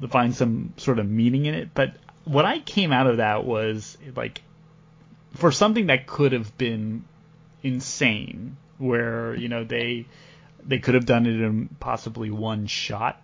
[0.00, 1.70] and find some sort of meaning in it.
[1.74, 4.42] But what I came out of that was like
[5.34, 7.04] for something that could have been
[7.62, 10.06] insane, where you know they
[10.64, 13.20] they could have done it in possibly one shot,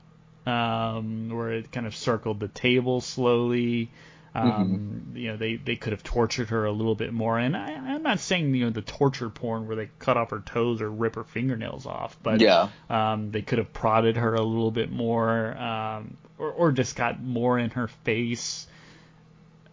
[0.47, 3.91] um, where it kind of circled the table slowly.
[4.35, 7.73] Um, You know, they, they could have tortured her a little bit more, and I,
[7.75, 10.91] I'm not saying you know the torture porn where they cut off her toes or
[10.91, 12.69] rip her fingernails off, but Yeah.
[12.89, 17.23] um, they could have prodded her a little bit more, um, or, or just got
[17.23, 18.67] more in her face.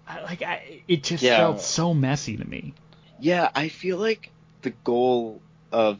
[0.07, 1.37] I, like I, it just Yeah.
[1.37, 2.73] felt so messy to me.
[3.19, 4.29] Yeah, I feel like
[4.61, 5.41] the goal
[5.71, 5.99] of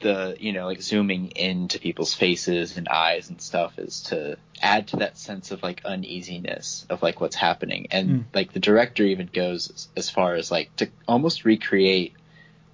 [0.00, 4.88] the, you know, like zooming into people's faces and eyes and stuff is to add
[4.88, 7.86] to that sense of like uneasiness of like what's happening.
[7.90, 8.24] And Mm.
[8.34, 12.14] like the director even goes as, far as like to almost recreate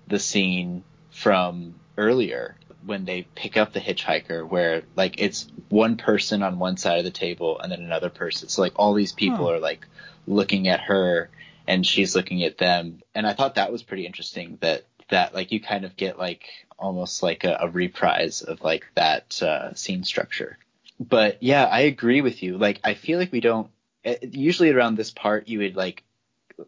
[0.09, 6.43] the scene from earlier when they pick up the hitchhiker where like it's one person
[6.43, 8.49] on one side of the table and then another person.
[8.49, 9.53] So like all these people Huh.
[9.53, 9.87] are like
[10.27, 11.31] looking at her
[11.67, 13.01] and she's looking at them.
[13.15, 16.45] And I thought that was pretty interesting that that like you kind of get like
[16.79, 20.59] almost like a, a reprise of like that uh, scene structure.
[20.99, 22.59] But yeah, I agree with you.
[22.59, 23.71] Like I feel like we don't
[24.05, 26.03] eh, usually around this part you would like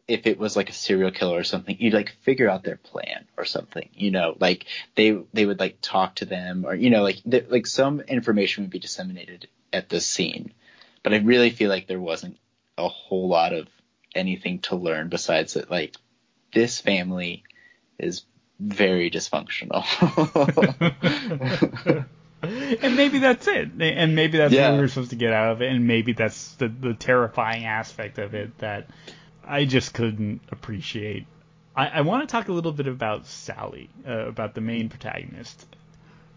[0.06, 3.24] if it was like a serial killer or something, you'd like figure out their plan
[3.36, 7.02] or something, you know, like they they would like talk to them or you know
[7.02, 10.52] like th- like some information would be disseminated at this scene,
[11.02, 12.38] but I really feel like there wasn't
[12.76, 13.68] a whole lot of
[14.14, 15.94] anything to learn besides that like
[16.52, 17.44] this family
[17.98, 18.24] is
[18.60, 19.84] very dysfunctional.
[22.42, 23.70] and maybe that's it.
[23.80, 24.70] And maybe that's Yeah.
[24.70, 25.70] what we were supposed to get out of it.
[25.70, 28.88] And maybe that's the, the terrifying aspect of it that
[29.44, 31.26] I just couldn't appreciate.
[31.74, 35.66] I, I want to talk a little bit about Sally, uh, about the main protagonist.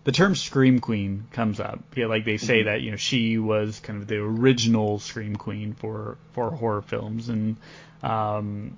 [0.04, 1.80] The term Scream Queen comes up.
[1.96, 5.74] Yeah, like they say that you know she was kind of the original Scream Queen
[5.74, 7.58] for for horror films, and
[8.02, 8.78] um,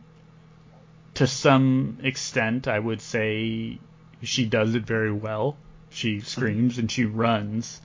[1.15, 3.79] to some extent, I would say
[4.21, 5.57] she does it very well.
[5.89, 7.81] She screams and she runs.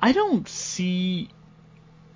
[0.00, 1.28] I don't see,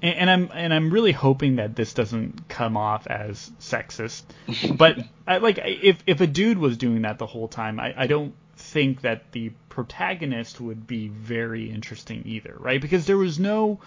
[0.00, 4.22] and, and I'm and I'm really hoping that this doesn't come off as sexist.
[4.76, 8.06] but I, like, if if a dude was doing that the whole time, I, I
[8.06, 12.80] don't think that the protagonist would be very interesting either, right?
[12.80, 13.80] Because there was no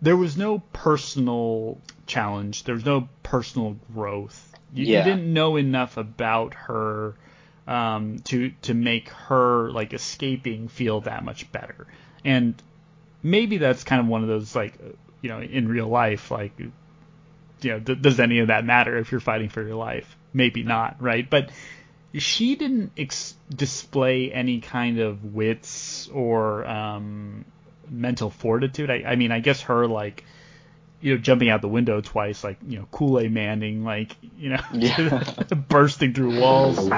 [0.00, 2.64] there was no personal challenge.
[2.64, 4.47] There was no personal growth.
[4.72, 7.14] You, you didn't know enough about her
[7.66, 11.86] um, to to make her like escaping feel that much better.
[12.24, 12.60] And
[13.22, 14.78] maybe that's kind of one of those like
[15.20, 16.72] you know in real life like you
[17.62, 20.16] know th- does any of that matter if you're fighting for your life?
[20.32, 21.28] Maybe not, right?
[21.28, 21.50] But
[22.14, 27.44] she didn't ex- display any kind of wits or um,
[27.88, 28.90] mental fortitude.
[28.90, 30.24] I, I mean, I guess her like
[31.00, 34.50] you know jumping out the window twice, like you know Kool Aid Manning, like you
[34.50, 35.22] know Yeah.
[35.68, 36.78] bursting through walls.
[36.80, 36.90] Oh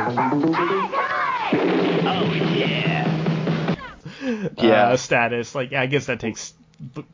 [4.63, 4.89] yeah.
[4.93, 5.55] uh, status.
[5.55, 6.55] Like I guess that takes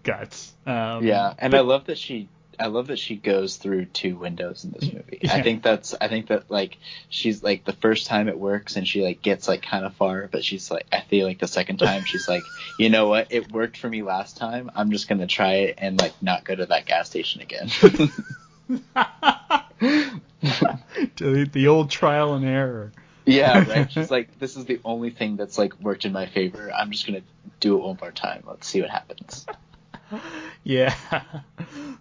[0.03, 0.53] guts.
[0.67, 2.29] Um, Yeah, and but- I love that she
[2.59, 5.19] I love that she goes through two windows in this movie.
[5.23, 5.35] Yeah.
[5.35, 6.79] I think that's I think that like
[7.09, 10.29] she's like the first time it works and she like gets like kind of far,
[10.31, 12.43] but she's like I feel like the second time she's like,
[12.79, 14.71] you know what, it worked for me last time.
[14.75, 17.69] I'm just gonna try it and like not go to that gas station again.
[21.17, 22.93] the, the old trial and error.
[23.25, 23.91] yeah, right.
[23.93, 26.73] She's like, this is the only thing that's like worked in my favor.
[26.73, 27.23] I'm just gonna
[27.61, 28.43] do it one more time.
[28.47, 29.47] Let's see what happens.
[30.65, 30.95] yeah.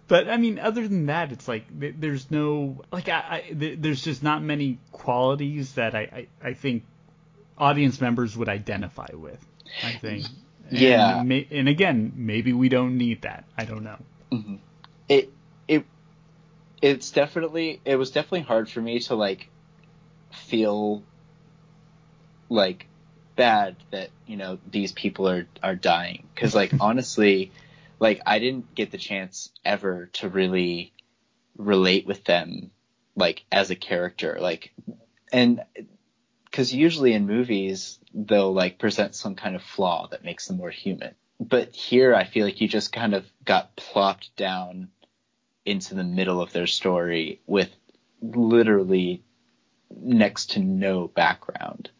[0.08, 4.22] But I mean, other than that, it's like there's no like I, I there's just
[4.22, 6.84] not many qualities that I, I, I think
[7.58, 9.44] audience members would identify with.
[9.82, 10.26] I think.
[10.70, 11.22] And Yeah.
[11.24, 13.44] May, and again, maybe we don't need that.
[13.56, 13.98] I don't know.
[14.32, 14.58] Mhm.
[15.08, 15.30] It
[15.68, 15.84] it
[16.82, 19.48] it's definitely it was definitely hard for me to like
[20.32, 21.02] feel
[22.48, 22.86] like
[23.36, 27.50] bad that you know these people are are dying because like honestly
[27.98, 30.92] like I didn't get the chance ever to really
[31.56, 32.70] relate with them
[33.14, 34.72] like as a character like
[35.32, 35.62] and
[36.44, 40.70] because usually in movies they'll like present some kind of flaw that makes them more
[40.70, 41.14] human.
[41.38, 44.88] But here I feel like you just kind of got plopped down
[45.66, 47.70] into the middle of their story with
[48.22, 49.22] literally
[49.94, 51.90] next to no background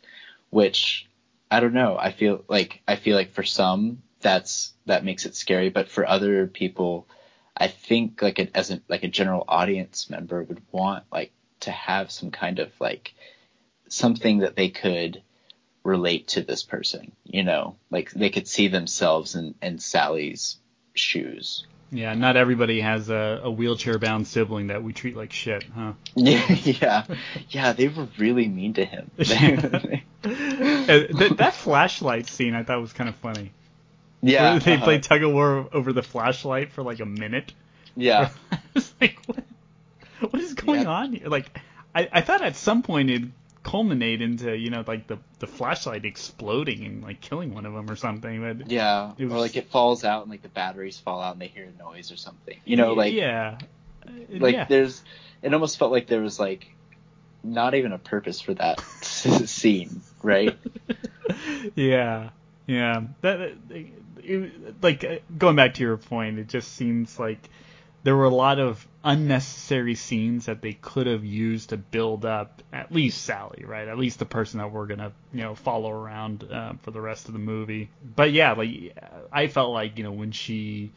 [0.50, 1.08] which
[1.50, 5.34] I don't know I feel like I feel like for some that's that makes it
[5.34, 5.70] scary.
[5.70, 7.06] But for other people
[7.56, 11.70] I think like an as a like a general audience member would want like to
[11.70, 13.14] have some kind of like
[13.88, 15.22] something that they could
[15.84, 17.76] relate to this person you know?
[17.90, 20.56] Like they could see themselves in in Sally's
[20.94, 21.66] shoes.
[21.92, 25.92] Yeah, not everybody has a, a wheelchair bound sibling that we treat like shit, huh?
[26.14, 26.46] yeah.
[26.64, 27.04] Yeah
[27.50, 29.10] yeah they were really mean to him.
[30.26, 33.52] That, that flashlight scene I thought was kind of funny.
[34.22, 34.84] Yeah they uh-huh.
[34.84, 37.52] played tug of war over the flashlight for like a minute.
[37.96, 39.44] yeah I was like, what,
[40.30, 40.88] what is going Yeah.
[40.88, 41.28] on here?
[41.28, 41.58] Like,
[41.94, 46.04] I, I thought at some point it'd culminate into, you know, like the, the flashlight
[46.04, 48.40] exploding and like killing one of them or something.
[48.40, 51.40] But yeah It or like it falls out and like the batteries fall out and
[51.42, 53.58] they hear a noise or something you know like yeah,
[54.06, 54.64] Uh, like yeah.
[54.66, 55.02] there's
[55.42, 56.72] it almost felt like there was like
[57.42, 60.56] not even a purpose for that scene right
[61.74, 62.30] yeah,
[62.66, 63.02] yeah.
[63.20, 63.52] That
[64.20, 67.48] it, like going back to your point, it just seems like
[68.02, 72.62] there were a lot of unnecessary scenes that they could have used to build up
[72.72, 73.88] at least Sally, right?
[73.88, 77.26] At least the person that we're gonna you know follow around uh, for the rest
[77.26, 77.90] of the movie.
[78.04, 78.96] But yeah, like
[79.32, 80.92] I felt like you know when she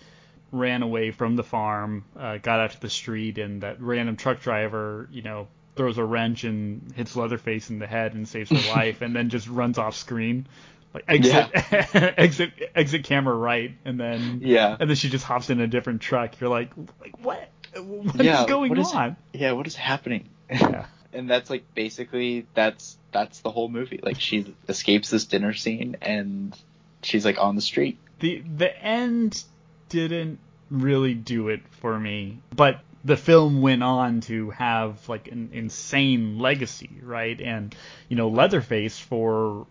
[0.52, 4.42] ran away from the farm, uh, got out to the street, and that random truck
[4.42, 8.70] driver, you know, throws a wrench and hits Leatherface in the head and saves her
[8.76, 10.48] life, and then just runs off screen,
[10.94, 11.50] like exit,
[12.18, 16.02] exit, exit camera right, and then yeah and then she just hops in a different
[16.02, 16.40] truck.
[16.40, 16.72] You're like,
[17.02, 17.50] like what?
[17.76, 19.16] What is Yeah, going what is- on?
[19.34, 20.86] yeah what is happening Yeah.
[21.14, 25.96] and that's like basically that's that's the whole movie like she escapes this dinner scene
[26.02, 26.56] and
[27.04, 29.44] she's like on the street the the end
[29.90, 30.40] didn't
[30.72, 36.38] really do it for me but the film went on to have like an insane
[36.40, 37.76] legacy right and
[38.08, 39.66] you know leatherface for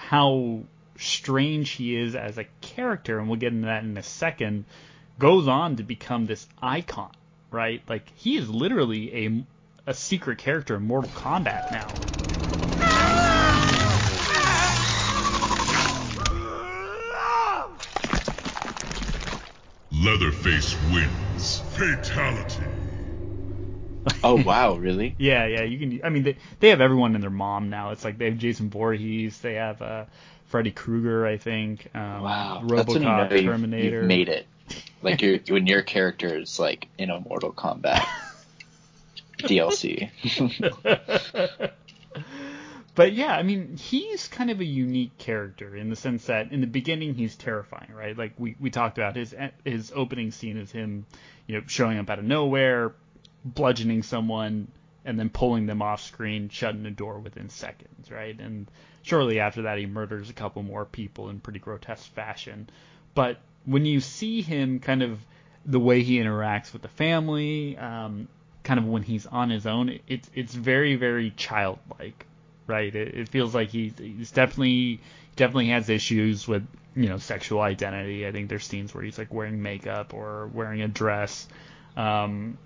[0.00, 0.60] how
[0.98, 4.64] strange he is as a character and we'll get into that in a second
[5.18, 7.10] goes on to become this icon
[7.50, 9.44] right like he is literally a
[9.86, 11.92] a secret character in Mortal Kombat now
[19.92, 21.58] Leatherface wins.
[21.74, 22.69] Fatality.
[24.24, 26.00] oh wow really Yeah, yeah, you can.
[26.04, 27.90] I mean, they they have everyone and their mom now.
[27.90, 30.04] It's like they have Jason Voorhees, they have uh,
[30.46, 31.88] Freddy Krueger, I think.
[31.94, 33.98] Um, wow RoboCop, that's when you know you've, Terminator.
[33.98, 34.46] you've made it
[35.02, 38.06] like you're when your character is like in a mortal kombat
[39.38, 40.10] dlc
[42.94, 46.60] but yeah, I mean, he's kind of a unique character in the sense that in
[46.60, 48.16] the beginning he's terrifying, right?
[48.16, 49.34] Like we, we talked about his
[49.64, 51.06] his opening scene is him,
[51.46, 52.92] you know, showing up out of nowhere,
[53.44, 54.68] bludgeoning someone,
[55.04, 58.38] and then pulling them off screen, shutting the door within seconds, right?
[58.38, 58.70] And
[59.02, 62.68] shortly after that, he murders a couple more people in pretty grotesque fashion.
[63.14, 65.18] But when you see him kind of
[65.64, 68.28] the way he interacts with the family, um,
[68.62, 72.26] kind of when he's on his own, it's it's very very childlike,
[72.66, 72.94] right?
[72.94, 75.00] It, it feels like he's he's definitely
[75.36, 78.26] definitely has issues with you know sexual identity.
[78.26, 81.48] I think there's scenes where he's like wearing makeup or wearing a dress,
[81.96, 82.58] um,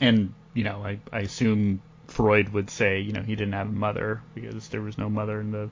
[0.00, 3.72] and you know I I assume Freud would say you know he didn't have a
[3.72, 5.70] mother because there was no mother in the.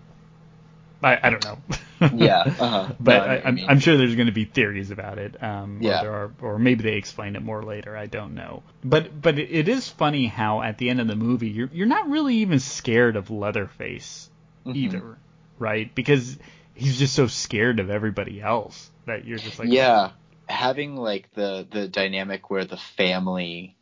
[1.02, 1.58] I, I don't know.
[2.12, 3.70] yeah uh-huh but No, I know I, what you I'm.
[3.70, 5.42] I'm sure there's going to be theories about it.
[5.42, 5.98] Um, Yeah.
[5.98, 7.96] Or there are, or maybe they explain it more later.
[7.96, 8.62] I don't know.
[8.82, 12.08] But but it, is funny how at the end of the movie you're you're not
[12.08, 14.30] really even scared of Leatherface
[14.66, 14.76] Mhm.
[14.76, 15.18] either,
[15.58, 15.94] right?
[15.94, 16.38] Because
[16.74, 20.12] he's just so scared of everybody else that you're just like yeah
[20.48, 23.76] having like the the dynamic where the family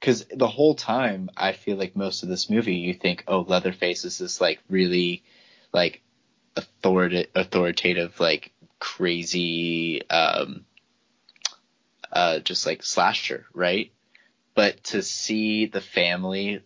[0.00, 4.04] because the whole time i feel like most of this movie you think oh leatherface
[4.04, 5.22] is this like really
[5.72, 6.02] like
[6.56, 10.64] authoritative authoritative like crazy um
[12.12, 13.92] uh, just like slasher, right?
[14.54, 16.62] But to see the family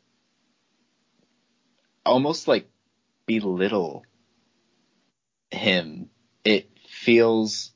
[2.04, 2.68] almost like
[3.26, 4.04] belittle
[5.50, 6.10] him,
[6.44, 7.72] it feels,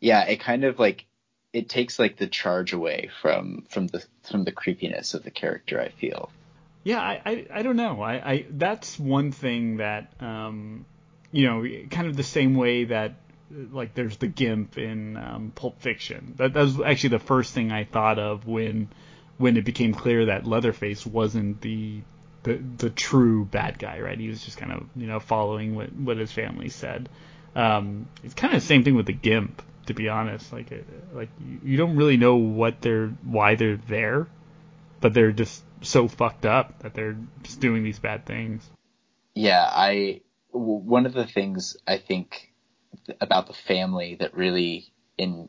[0.00, 1.06] yeah, it kind of like
[1.52, 5.80] it takes like the charge away from from the from the creepiness of the character.
[5.80, 6.30] I feel.
[6.84, 8.02] Yeah, I, I, I don't know.
[8.02, 10.84] I, I that's one thing that um,
[11.32, 13.14] you know, kind of the same way that
[13.50, 16.34] like there's the gimp in um, Pulp Fiction.
[16.36, 18.88] That, that was actually the first thing I thought of when
[19.38, 22.02] when it became clear that Leatherface wasn't the
[22.42, 24.18] the the true bad guy, right?
[24.18, 27.08] He was just kind of you know following what what his family said.
[27.54, 30.52] Um, it's kind of the same thing with the gimp, to be honest.
[30.52, 30.70] Like
[31.12, 31.30] like
[31.62, 34.28] you, don't really know what they're why they're there,
[35.00, 38.68] but they're just so fucked up that they're just doing these bad things.
[39.34, 40.20] Yeah, I
[40.50, 42.52] one of the things I think
[43.20, 45.48] about the family that really in,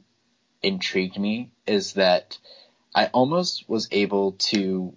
[0.61, 2.37] intrigued me is that
[2.95, 4.95] I almost was able to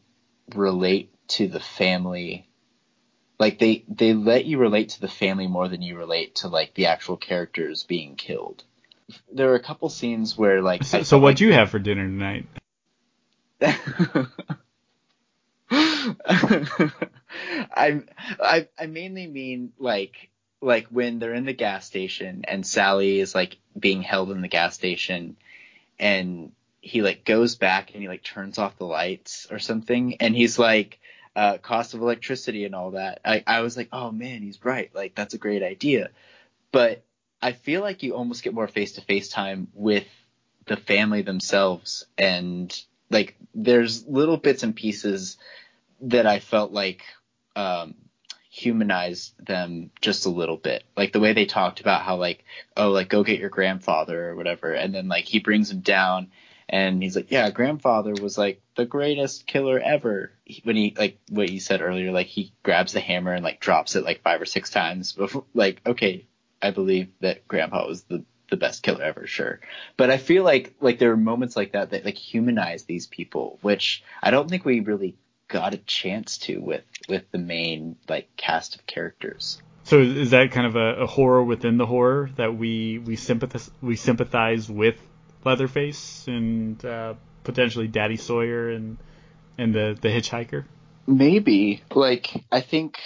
[0.54, 2.48] relate to the family
[3.38, 6.74] like they they let you relate to the family more than you relate to like
[6.74, 8.64] the actual characters being killed.
[9.32, 12.46] There were a couple scenes where like So, so what'd you have for dinner tonight?
[15.70, 18.02] I,
[18.40, 20.30] I I mainly mean like
[20.60, 24.48] like when they're in the gas station and Sally is like being held in the
[24.48, 25.36] gas station
[25.98, 30.36] and he like goes back and he like turns off the lights or something and
[30.36, 30.98] he's like
[31.34, 33.20] uh, cost of electricity and all that.
[33.24, 34.90] I, I was like, oh man, he's right.
[34.94, 36.10] Like that's a great idea.
[36.72, 37.02] But
[37.40, 40.06] I feel like you almost get more face to face time with
[40.66, 42.76] the family themselves and
[43.10, 45.36] like there's little bits and pieces
[46.00, 47.02] that I felt like
[47.54, 47.94] um,
[48.50, 50.84] humanized them just a little bit.
[50.96, 52.44] Like the way they talked about how like,
[52.76, 56.28] oh, like go get your grandfather or whatever, and then like he brings him down
[56.68, 60.32] and he's like, yeah, grandfather was like the greatest killer ever.
[60.64, 63.94] When he like what you said earlier, like he grabs the hammer and like drops
[63.94, 65.44] it like five or six times before.
[65.54, 66.26] Like okay,
[66.66, 69.60] I believe that grandpa was the the best killer ever, sure.
[69.96, 73.58] But I feel like like there are moments like that that like humanize these people,
[73.62, 75.16] which I don't think we really
[75.48, 79.62] got a chance to with with the main like cast of characters.
[79.84, 83.70] So is that kind of a, a horror within the horror that we we sympathize
[83.80, 84.96] we sympathize with
[85.44, 87.14] Leatherface and uh,
[87.44, 88.96] potentially Daddy Sawyer and
[89.56, 90.64] and the the hitchhiker?
[91.06, 92.98] Maybe like I think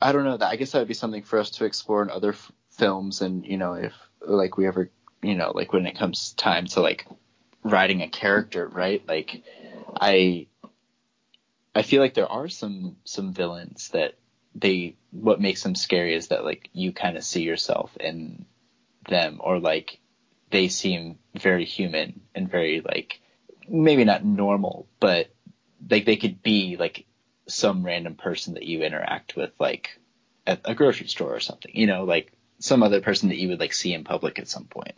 [0.00, 2.10] I don't know that I guess that would be something for us to explore in
[2.10, 4.90] other f- films and you know if like we ever
[5.22, 7.06] you know like when it comes time to like
[7.64, 9.06] writing a character right?
[9.06, 9.42] Like
[10.00, 10.46] I
[11.74, 14.14] I feel like there are some some villains that
[14.54, 18.44] they what makes them scary is that like you kind of see yourself in
[19.08, 19.98] them or like
[20.50, 23.20] they seem very human and very like
[23.68, 25.30] maybe not normal but
[25.90, 27.06] like they could be like
[27.48, 29.98] some random person that you interact with like
[30.46, 32.32] at a grocery store or something you know like
[32.62, 34.94] some other person that you would like see in public at some point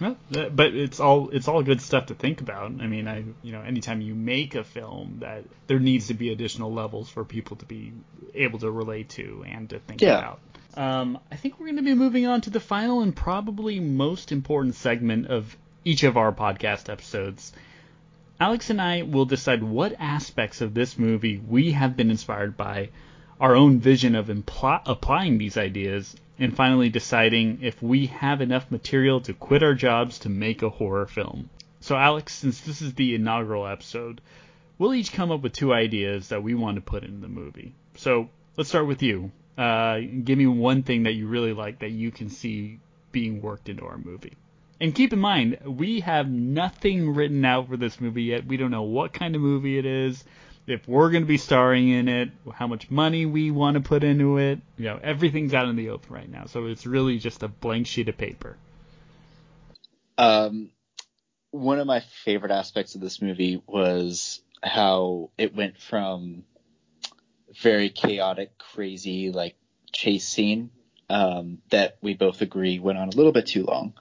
[0.00, 2.72] Well, but it's all it's all good stuff to think about.
[2.80, 6.30] I mean, I you know, anytime you make a film, that there needs to be
[6.32, 7.92] additional levels for people to be
[8.34, 10.18] able to relate to and to think Yeah.
[10.18, 10.38] about.
[10.76, 14.32] Um, I think we're going to be moving on to the final and probably most
[14.32, 17.52] important segment of each of our podcast episodes.
[18.40, 22.88] Alex and I will decide what aspects of this movie we have been inspired by,
[23.40, 28.70] our own vision of impl- applying these ideas, and finally deciding if we have enough
[28.70, 31.48] material to quit our jobs to make a horror film.
[31.80, 34.20] So, Alex, since this is the inaugural episode,
[34.78, 37.74] we'll each come up with two ideas that we want to put in the movie.
[37.96, 39.30] So, let's start with you.
[39.56, 42.80] Uh, give me one thing that you really like that you can see
[43.12, 44.32] being worked into our movie.
[44.80, 48.46] And keep in mind, we have nothing written out for this movie yet.
[48.46, 50.24] We don't know what kind of movie it is,
[50.66, 54.02] if we're going to be starring in it, how much money we want to put
[54.02, 54.60] into it.
[54.78, 56.46] You know, everything's out in the open right now.
[56.46, 58.56] So it's really just a blank sheet of paper.
[60.16, 60.70] Um,
[61.50, 66.44] one of my favorite aspects of this movie was how it went from
[67.60, 69.56] very chaotic, crazy, like
[69.92, 70.70] chase scene
[71.10, 73.94] um, that we both agree went on a little bit too long,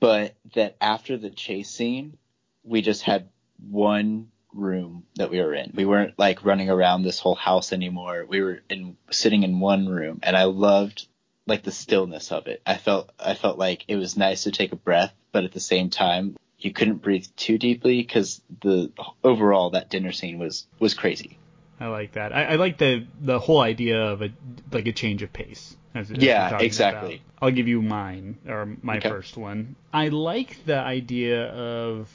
[0.00, 2.18] but that after the chase scene,
[2.62, 3.28] we just had
[3.58, 5.72] one room that we were in.
[5.74, 8.24] We weren't like running around this whole house anymore.
[8.28, 11.06] We were in sitting in one room, and I loved
[11.46, 12.62] like the stillness of it.
[12.64, 15.60] I felt I felt like it was nice to take a breath, but at the
[15.60, 18.90] same time you couldn't breathe too deeply because the
[19.22, 21.38] overall that dinner scene was was crazy.
[21.80, 22.32] I like that.
[22.32, 24.30] I, I like the the whole idea of a
[24.72, 25.76] like a change of pace.
[25.94, 27.16] As, as Yeah, exactly.
[27.16, 27.42] about.
[27.42, 29.08] I'll give you mine or my Okay.
[29.08, 29.76] first one.
[29.92, 32.08] I like the idea of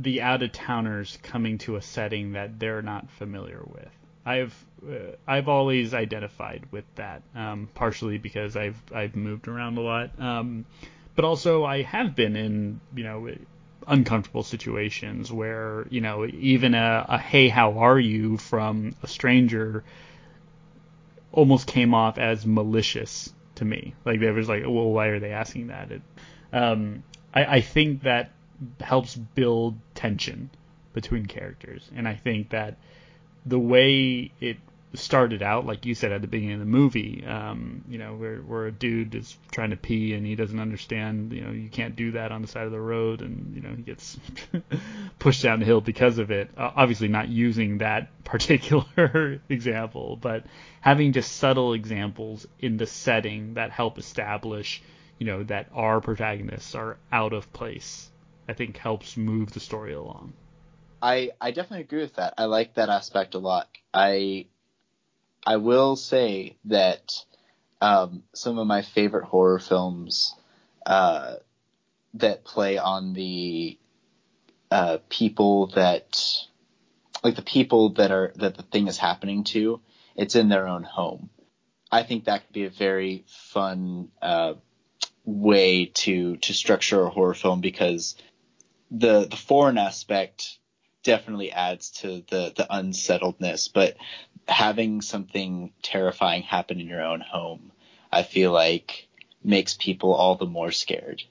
[0.00, 3.88] the out of towners coming to a setting that they're not familiar with.
[4.24, 4.54] I've
[4.88, 10.18] uh, I've always identified with that, um, partially because I've I've moved around a lot,
[10.20, 10.64] um,
[11.14, 13.34] but also I have been in you know
[13.86, 19.82] uncomfortable situations where you know even a, a hey how are you from a stranger
[21.32, 23.94] almost came off as malicious to me.
[24.04, 25.90] Like there was like, well, why are they asking that?
[25.90, 26.02] It,
[26.52, 27.02] um,
[27.34, 28.32] I, I think that
[28.80, 30.50] helps build tension
[30.92, 32.76] between characters, and I think that
[33.44, 34.58] the way it
[34.94, 38.38] started out, like you said at the beginning of the movie, um, you know, where
[38.38, 41.96] where a dude is trying to pee and he doesn't understand, you know, you can't
[41.96, 44.18] do that on the side of the road, and you know he gets
[45.18, 46.50] pushed down the hill because of it.
[46.56, 50.44] Uh, obviously, not using that particular example, but
[50.80, 54.82] having just subtle examples in the setting that help establish,
[55.18, 58.10] you know, that our protagonists are out of place.
[58.48, 60.34] I think helps move the story along.
[61.00, 62.34] I I definitely agree with that.
[62.38, 63.68] I like that aspect a lot.
[63.92, 64.46] I
[65.44, 67.12] I will say that
[67.80, 70.34] um, some of my favorite horror films
[70.86, 71.34] uh,
[72.14, 73.78] that play on the
[74.70, 76.18] uh, people that
[77.24, 79.80] like the people that are that the thing is happening to,
[80.16, 81.30] it's in their own home.
[81.90, 84.54] I think that could be a very fun uh,
[85.24, 88.16] way to to structure a horror film because
[88.92, 90.58] the the foreign aspect
[91.02, 93.96] definitely adds to the the unsettledness, but
[94.46, 97.72] having something terrifying happen in your own home,
[98.12, 99.08] I feel like
[99.42, 101.22] makes people all the more scared.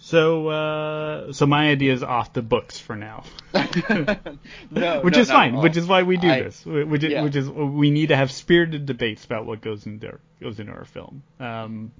[0.00, 3.60] So, uh, so my idea is off the books for now, no,
[5.02, 5.56] which no, is fine.
[5.56, 6.64] Which is why we do I- this.
[6.64, 7.22] Which is, yeah.
[7.22, 10.84] which is we need to have spirited debates about what goes into goes into our
[10.84, 11.24] film.
[11.40, 11.90] Um,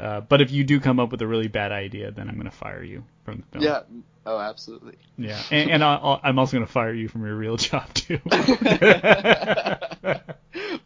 [0.00, 2.50] uh, but if you do come up with a really bad idea, then I'm going
[2.50, 3.64] to fire you from the film.
[3.64, 3.82] Yeah.
[4.26, 4.96] Oh, absolutely.
[5.16, 8.18] Yeah, and, and I'll, I'm also going to fire you from your real job too.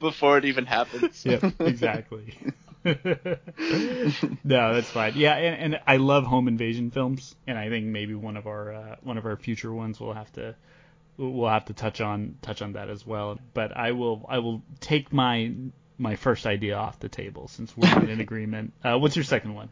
[0.01, 1.25] Before it even happens.
[1.25, 2.37] yep, exactly.
[2.85, 2.95] no,
[4.45, 5.15] that's fine.
[5.17, 8.73] Yeah, and, and I love home invasion films, and I think maybe one of our
[8.73, 10.55] uh, one of our future ones will have to
[11.17, 13.39] we'll have to touch on touch on that as well.
[13.53, 15.53] But I will I will take my
[15.99, 18.73] my first idea off the table since we're not in agreement.
[18.83, 19.69] Uh, what's your second one?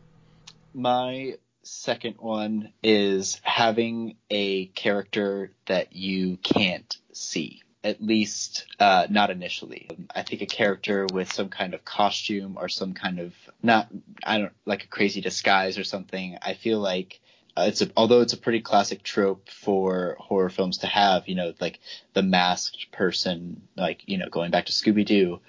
[0.74, 7.62] My second one is having a character that you can't see.
[7.84, 9.88] At least, uh, not initially.
[10.14, 13.88] I think a character with some kind of costume or some kind of not,
[14.22, 16.38] I don't like a crazy disguise or something.
[16.40, 17.20] I feel like
[17.56, 21.34] uh, it's a, although it's a pretty classic trope for horror films to have, you
[21.34, 21.80] know, like
[22.14, 25.40] the masked person, like you know, going back to Scooby Doo,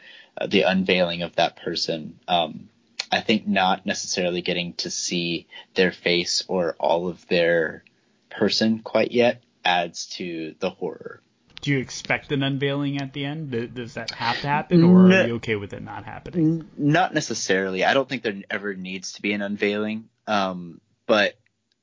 [0.47, 2.19] the unveiling of that person.
[2.27, 2.69] Um,
[3.11, 7.83] I think not necessarily getting to see their face or all of their
[8.29, 11.21] person quite yet adds to the horror.
[11.61, 13.51] Do you expect an unveiling at the end?
[13.73, 15.21] Does that have to happen, or No.
[15.21, 16.67] are you okay with it not happening?
[16.77, 17.85] Not necessarily.
[17.85, 20.09] I don't think there ever needs to be an unveiling.
[20.27, 21.35] Um, but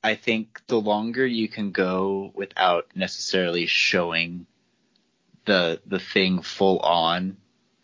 [0.03, 4.47] I think the longer you can go without necessarily showing
[5.47, 7.39] the the thing full on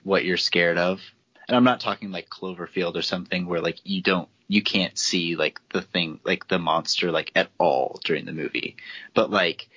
[0.07, 1.00] what you're scared of.
[1.48, 5.34] And I'm not talking like Cloverfield or something where like you don't you can't see
[5.34, 8.76] like the thing like the monster like at all during the movie.
[9.14, 9.68] But like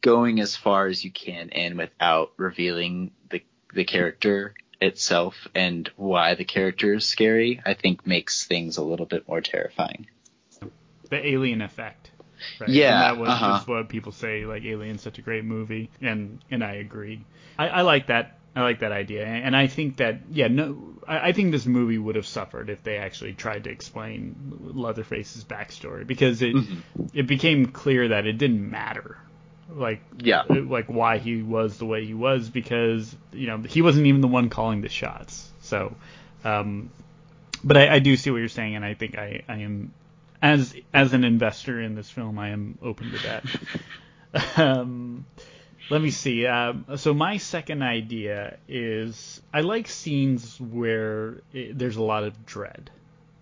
[0.00, 3.42] going as far as you can and without revealing the
[3.72, 9.06] the character itself and why the character is scary, I think makes things a little
[9.06, 10.08] bit more terrifying.
[11.10, 12.10] The alien effect.
[12.58, 12.70] Right?
[12.70, 13.52] Yeah, And that was uh-huh.
[13.58, 17.24] just what people say, like Alien's such a great movie, and and I agree.
[17.56, 18.38] I, I like that.
[18.56, 21.98] I like that idea, and I think that yeah, no, I, I think this movie
[21.98, 26.80] would have suffered if they actually tried to explain Leatherface's backstory because it Mm-hmm.
[27.12, 29.18] it became clear that it didn't matter,
[29.68, 30.44] like Yeah.
[30.48, 34.28] like why he was the way he was because you know he wasn't even the
[34.28, 35.52] one calling the shots.
[35.60, 35.96] So,
[36.44, 36.92] um,
[37.64, 39.94] but I, I do see what you're saying, and I think I, I am
[40.42, 43.44] as as an investor in this film, I am open to that.
[44.56, 45.26] um,
[45.90, 46.46] let me see.
[46.46, 52.46] Um, so my second idea is I like scenes where it, there's a lot of
[52.46, 52.90] dread,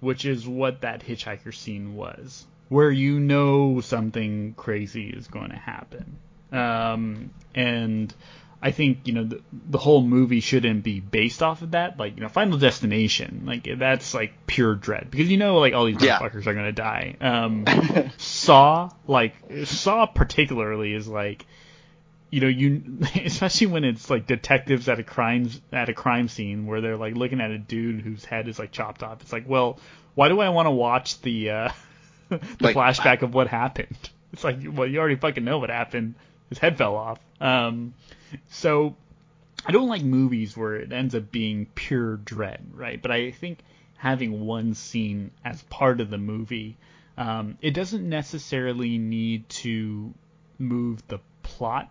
[0.01, 5.57] which is what that hitchhiker scene was, where you know something crazy is going to
[5.57, 6.17] happen.
[6.51, 8.15] Um, and
[8.61, 9.41] I think you know the,
[9.71, 11.99] the whole movie shouldn't be based off of that.
[11.99, 15.85] Like you know, Final Destination, like that's like pure dread because you know like all
[15.87, 16.19] these Yeah.
[16.19, 17.17] motherfuckers are gonna die.
[17.21, 17.65] Um,
[18.19, 19.35] Saw, like
[19.65, 21.47] Saw particularly is like
[22.33, 22.83] you know, you
[23.25, 27.15] especially when it's like detectives at a crime at a crime scene where they're like
[27.15, 29.21] looking at a dude whose head is like chopped off.
[29.21, 29.79] It's like, well,
[30.15, 31.73] why do I want to watch the uh,
[32.31, 33.97] the Like, flashback of what happened?
[34.33, 36.15] It's like, well, you already fucking know what happened.
[36.49, 37.21] His head fell off.
[37.39, 37.93] Um,
[38.49, 38.97] so
[39.67, 43.03] I don't like movies where it ends up being pure dread, right?
[43.03, 43.59] But I think
[43.99, 46.79] having one scene as part of the movie,
[47.19, 50.15] um, it doesn't necessarily need to
[50.59, 51.91] move the plot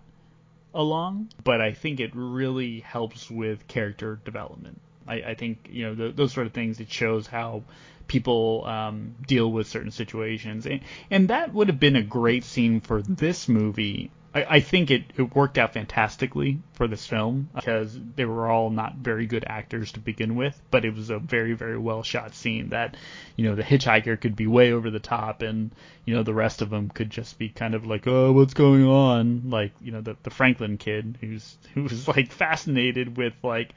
[0.74, 4.80] along, but I think it really helps with character development.
[5.08, 6.80] I, I think you know th- those sort of things.
[6.80, 7.64] It shows how
[8.08, 12.82] people um, deal with certain situations, and, and that would have been a great scene
[12.82, 14.12] for this movie.
[14.34, 18.70] I, I think it, it worked out fantastically for this film because they were all
[18.70, 22.34] not very good actors to begin with, but it was a very very well shot
[22.34, 22.96] scene that
[23.36, 25.72] you know the hitchhiker could be way over the top and
[26.06, 28.86] you know the rest of them could just be kind of like oh what's going
[28.86, 33.74] on like you know the the Franklin kid who's who was like fascinated with like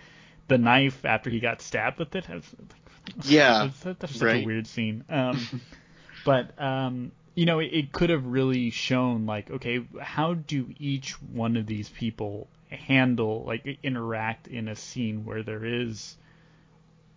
[0.48, 2.28] the knife after he got stabbed with it.
[2.28, 4.42] Was like, Yeah, that's, that's such right.
[4.42, 5.04] a weird scene.
[5.08, 5.62] Um,
[6.24, 11.12] but um, you know, it, it could have really shown like, okay, how do each
[11.22, 16.16] one of these people handle like interact in a scene where there is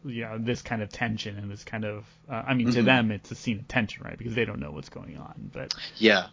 [0.05, 2.85] you know this kind of tension and this kind of uh, I mean to Mhm.
[2.85, 5.73] them it's a scene of tension right because they don't know what's going on but
[5.97, 6.27] yeah,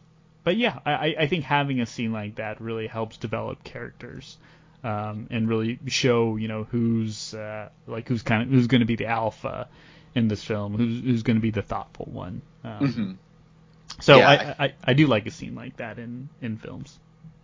[0.45, 4.37] but yeah, I, I- think having a scene like that really helps develop characters,
[4.85, 8.87] um, and really show you know who's uh, like who's kind of who's going to
[8.87, 9.68] be the alpha
[10.14, 12.43] in this film, who's who's going to be the thoughtful one.
[12.62, 13.12] Um, hmm
[14.01, 16.99] So Yeah, I, I I do like a scene like that in in films.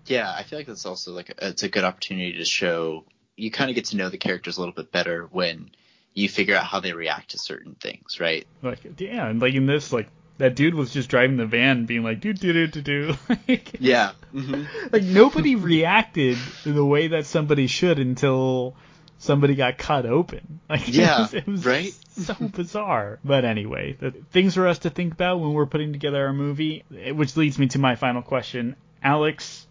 [0.06, 0.32] yeah.
[0.32, 3.04] I feel like that's also like a, it's a good opportunity to show
[3.36, 5.70] you kind of get to know the characters a little bit better when
[6.12, 8.46] you figure out how they react to certain things, right?
[8.62, 10.08] Like yeah, and like in this like.
[10.38, 13.14] That dude was just driving the van, being like, "Do do do do do."
[13.78, 14.12] Yeah.
[14.32, 18.74] hmm like nobody reacted the way that somebody should until
[19.20, 20.60] somebody got cut open.
[20.68, 21.94] Like it Yeah, was, it was right?
[22.10, 23.18] so bizarre.
[23.24, 26.84] But anyway, the things for us to think about when we're putting together our movie,
[27.14, 29.66] which leads me to my final question, Alex.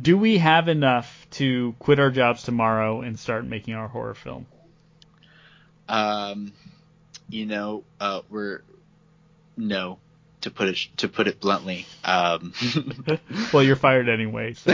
[0.00, 4.46] Do we have enough to quit our jobs tomorrow and start making our horror film?
[5.88, 6.52] Um,
[7.28, 8.62] you know, uh, we're
[9.56, 9.98] no
[10.42, 11.86] to put it to put it bluntly.
[12.04, 12.54] Um,
[13.52, 14.54] well, you're fired anyway.
[14.54, 14.72] So.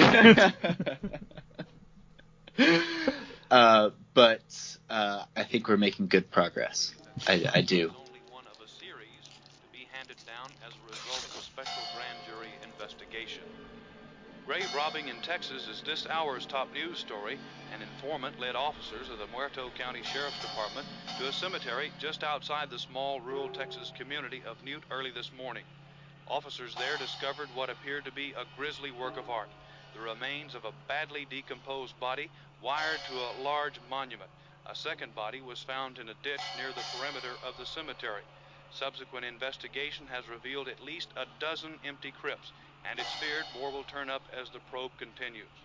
[3.51, 4.43] Uh, but
[4.91, 6.95] uh, I think we're making good progress.
[7.27, 7.89] I, I do.
[8.09, 11.83] only one of a series to be handed down as a result of a special
[11.97, 13.45] grand jury investigation.
[14.47, 17.37] Grave robbing in Texas is this hour's top news story.
[17.75, 20.87] An informant led officers of the Muerto County Sheriff's Department
[21.19, 25.65] to a cemetery just outside the small rural Texas community of Newt early this morning.
[26.29, 29.49] Officers there discovered what appeared to be a grisly work of art
[29.95, 32.31] the remains of a badly decomposed body
[32.63, 34.31] wired to a large monument.
[34.67, 38.23] A second body was found in a ditch near the perimeter of the cemetery.
[38.71, 42.53] Subsequent investigation has revealed at least a dozen empty crypts,
[42.85, 45.57] and it's feared more will turn up as the probe continues.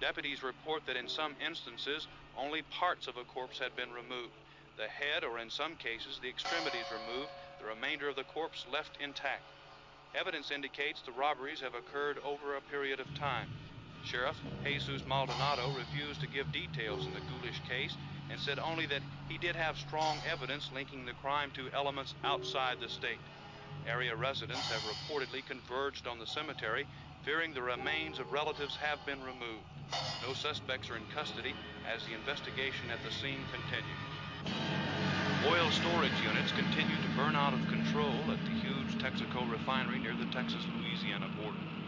[0.00, 4.34] Deputies report that in some instances, only parts of a corpse had been removed.
[4.76, 7.30] The head, or in some cases, the extremities removed,
[7.60, 9.46] the remainder of the corpse left intact.
[10.18, 13.48] Evidence indicates the robberies have occurred over a period of time.
[14.02, 17.96] Sheriff Jesus Maldonado refused to give details in the ghoulish case
[18.30, 22.76] and said only that he did have strong evidence linking the crime to elements outside
[22.80, 23.22] the state.
[23.86, 26.86] Area residents have reportedly converged on the cemetery,
[27.22, 29.66] fearing the remains of relatives have been removed.
[30.26, 31.54] No suspects are in custody
[31.86, 34.02] as the investigation at the scene continues.
[35.46, 40.14] Oil storage units continue to burn out of control at the huge Texaco refinery near
[40.14, 41.81] the Texas Louisiana border.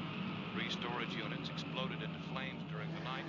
[0.54, 3.26] Three storage units exploded into flames during the night,